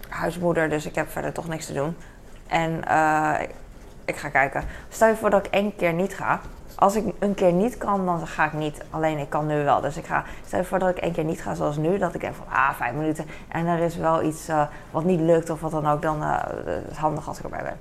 [0.10, 1.98] huismoeder, dus ik heb verder toch niks te doen.
[2.48, 2.84] En
[4.06, 4.64] ik ga kijken.
[4.90, 6.40] Stel je voor dat ik één keer niet ga.
[6.76, 8.82] Als ik een keer niet kan, dan ga ik niet.
[8.90, 9.82] Alleen ik kan nu wel.
[9.82, 10.24] Dus ik ga.
[10.46, 11.98] Stel je voor dat ik één keer niet ga zoals nu.
[11.98, 13.26] Dat ik denk van ah, vijf minuten.
[13.48, 16.02] En er is wel iets uh, wat niet lukt of wat dan ook.
[16.02, 17.78] Dan uh, is het handig als ik erbij ben.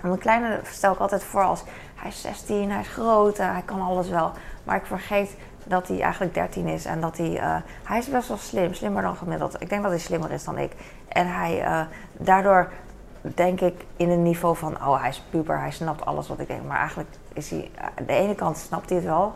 [0.00, 1.64] En mijn kleine stel ik altijd voor als
[1.94, 4.32] hij is 16, hij is groot, hij kan alles wel.
[4.64, 7.62] Maar ik vergeet dat hij eigenlijk 13 is en dat hij.
[7.84, 9.62] hij is best wel slim, slimmer dan gemiddeld.
[9.62, 10.72] Ik denk dat hij slimmer is dan ik.
[11.08, 12.68] En hij daardoor
[13.20, 16.46] denk ik in een niveau van, oh hij is puber, hij snapt alles wat ik
[16.46, 16.62] denk.
[16.64, 19.32] Maar eigenlijk is hij, aan de ene kant snapt hij het wel,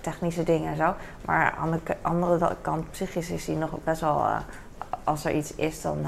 [0.00, 0.94] technische dingen en zo.
[1.24, 4.26] Maar aan de andere kant, psychisch is hij nog best wel,
[5.04, 5.98] als er iets is, dan,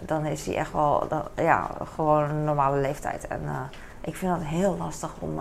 [0.00, 3.26] dan is hij echt wel, dan, ja, gewoon een normale leeftijd.
[3.26, 3.42] En
[4.00, 5.38] ik vind dat heel lastig om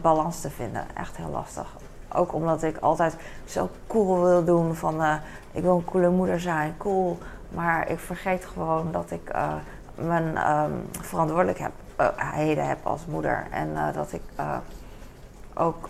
[0.00, 0.84] balans te vinden.
[0.94, 1.66] Echt heel lastig.
[2.14, 5.02] Ook omdat ik altijd zo cool wil doen van
[5.52, 7.18] ik wil een coole moeder zijn, cool.
[7.48, 9.32] Maar ik vergeet gewoon dat ik
[9.94, 13.46] mijn um, verantwoordelijkheden heb als moeder.
[13.50, 14.22] En dat ik
[15.54, 15.88] ook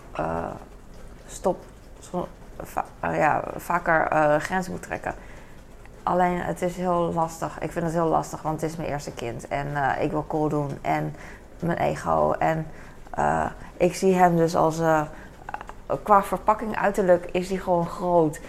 [1.27, 1.63] stop,
[3.01, 4.07] ja, vaker
[4.41, 5.13] grenzen moet trekken.
[6.03, 7.59] Alleen het is heel lastig.
[7.59, 9.47] Ik vind het heel lastig, want het is mijn eerste kind.
[9.47, 9.67] En
[9.99, 10.77] ik wil cool doen.
[10.81, 11.15] En
[11.61, 12.31] mijn ego.
[12.31, 12.67] En
[13.77, 14.79] ik zie hem dus als
[16.03, 18.39] qua verpakking uiterlijk is hij gewoon groot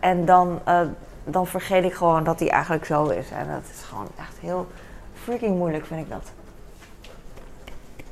[0.00, 0.80] en dan, uh,
[1.24, 3.30] dan vergeet ik gewoon dat hij eigenlijk zo is.
[3.30, 4.66] En dat is gewoon echt heel
[5.14, 6.32] freaking moeilijk, vind ik dat.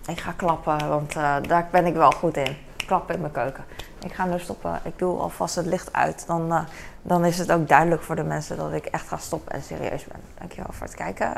[0.06, 1.12] Ik ga klappen, want
[1.48, 2.56] daar ben ik wel goed in.
[2.86, 3.64] Klappen in mijn keuken.
[4.04, 4.80] Ik ga nu stoppen.
[4.84, 6.26] Ik doe alvast het licht uit.
[6.26, 6.66] Dan,
[7.02, 10.04] dan is het ook duidelijk voor de mensen dat ik echt ga stoppen en serieus
[10.04, 10.20] ben.
[10.38, 11.32] Dankjewel voor het kijken.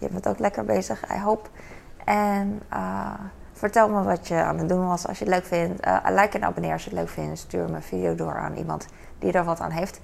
[0.00, 1.48] Je bent ook lekker bezig, I hope.
[2.04, 2.62] En
[3.60, 5.06] Vertel me wat je aan het doen was.
[5.06, 7.38] Als je het leuk vindt, uh, like en abonneer als je het leuk vindt.
[7.38, 8.86] Stuur mijn video door aan iemand
[9.18, 10.00] die er wat aan heeft.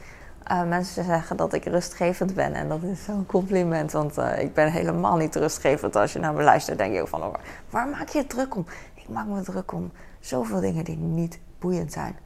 [0.52, 4.72] Uh, mensen zeggen dat ik rustgevend ben en dat is zo'n compliment, want ik ben
[4.72, 5.96] helemaal niet rustgevend.
[5.96, 7.34] Als je naar me luistert, denk je ook van, oh,
[7.70, 8.66] waar maak je het druk om?
[8.94, 12.16] Ik maak me druk om zoveel dingen die niet boeiend zijn.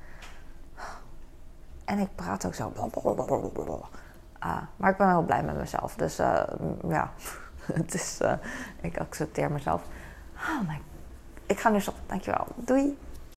[1.85, 2.73] En ik praat ook zo.
[4.77, 6.17] Maar ik ben wel blij met mezelf, dus
[6.89, 7.11] ja,
[7.83, 8.19] het is,
[8.81, 9.83] ik accepteer mezelf.
[10.35, 10.81] Oh my
[11.51, 12.03] ik ga nu stoppen.
[12.07, 12.47] Dankjewel.
[12.55, 12.97] Doei.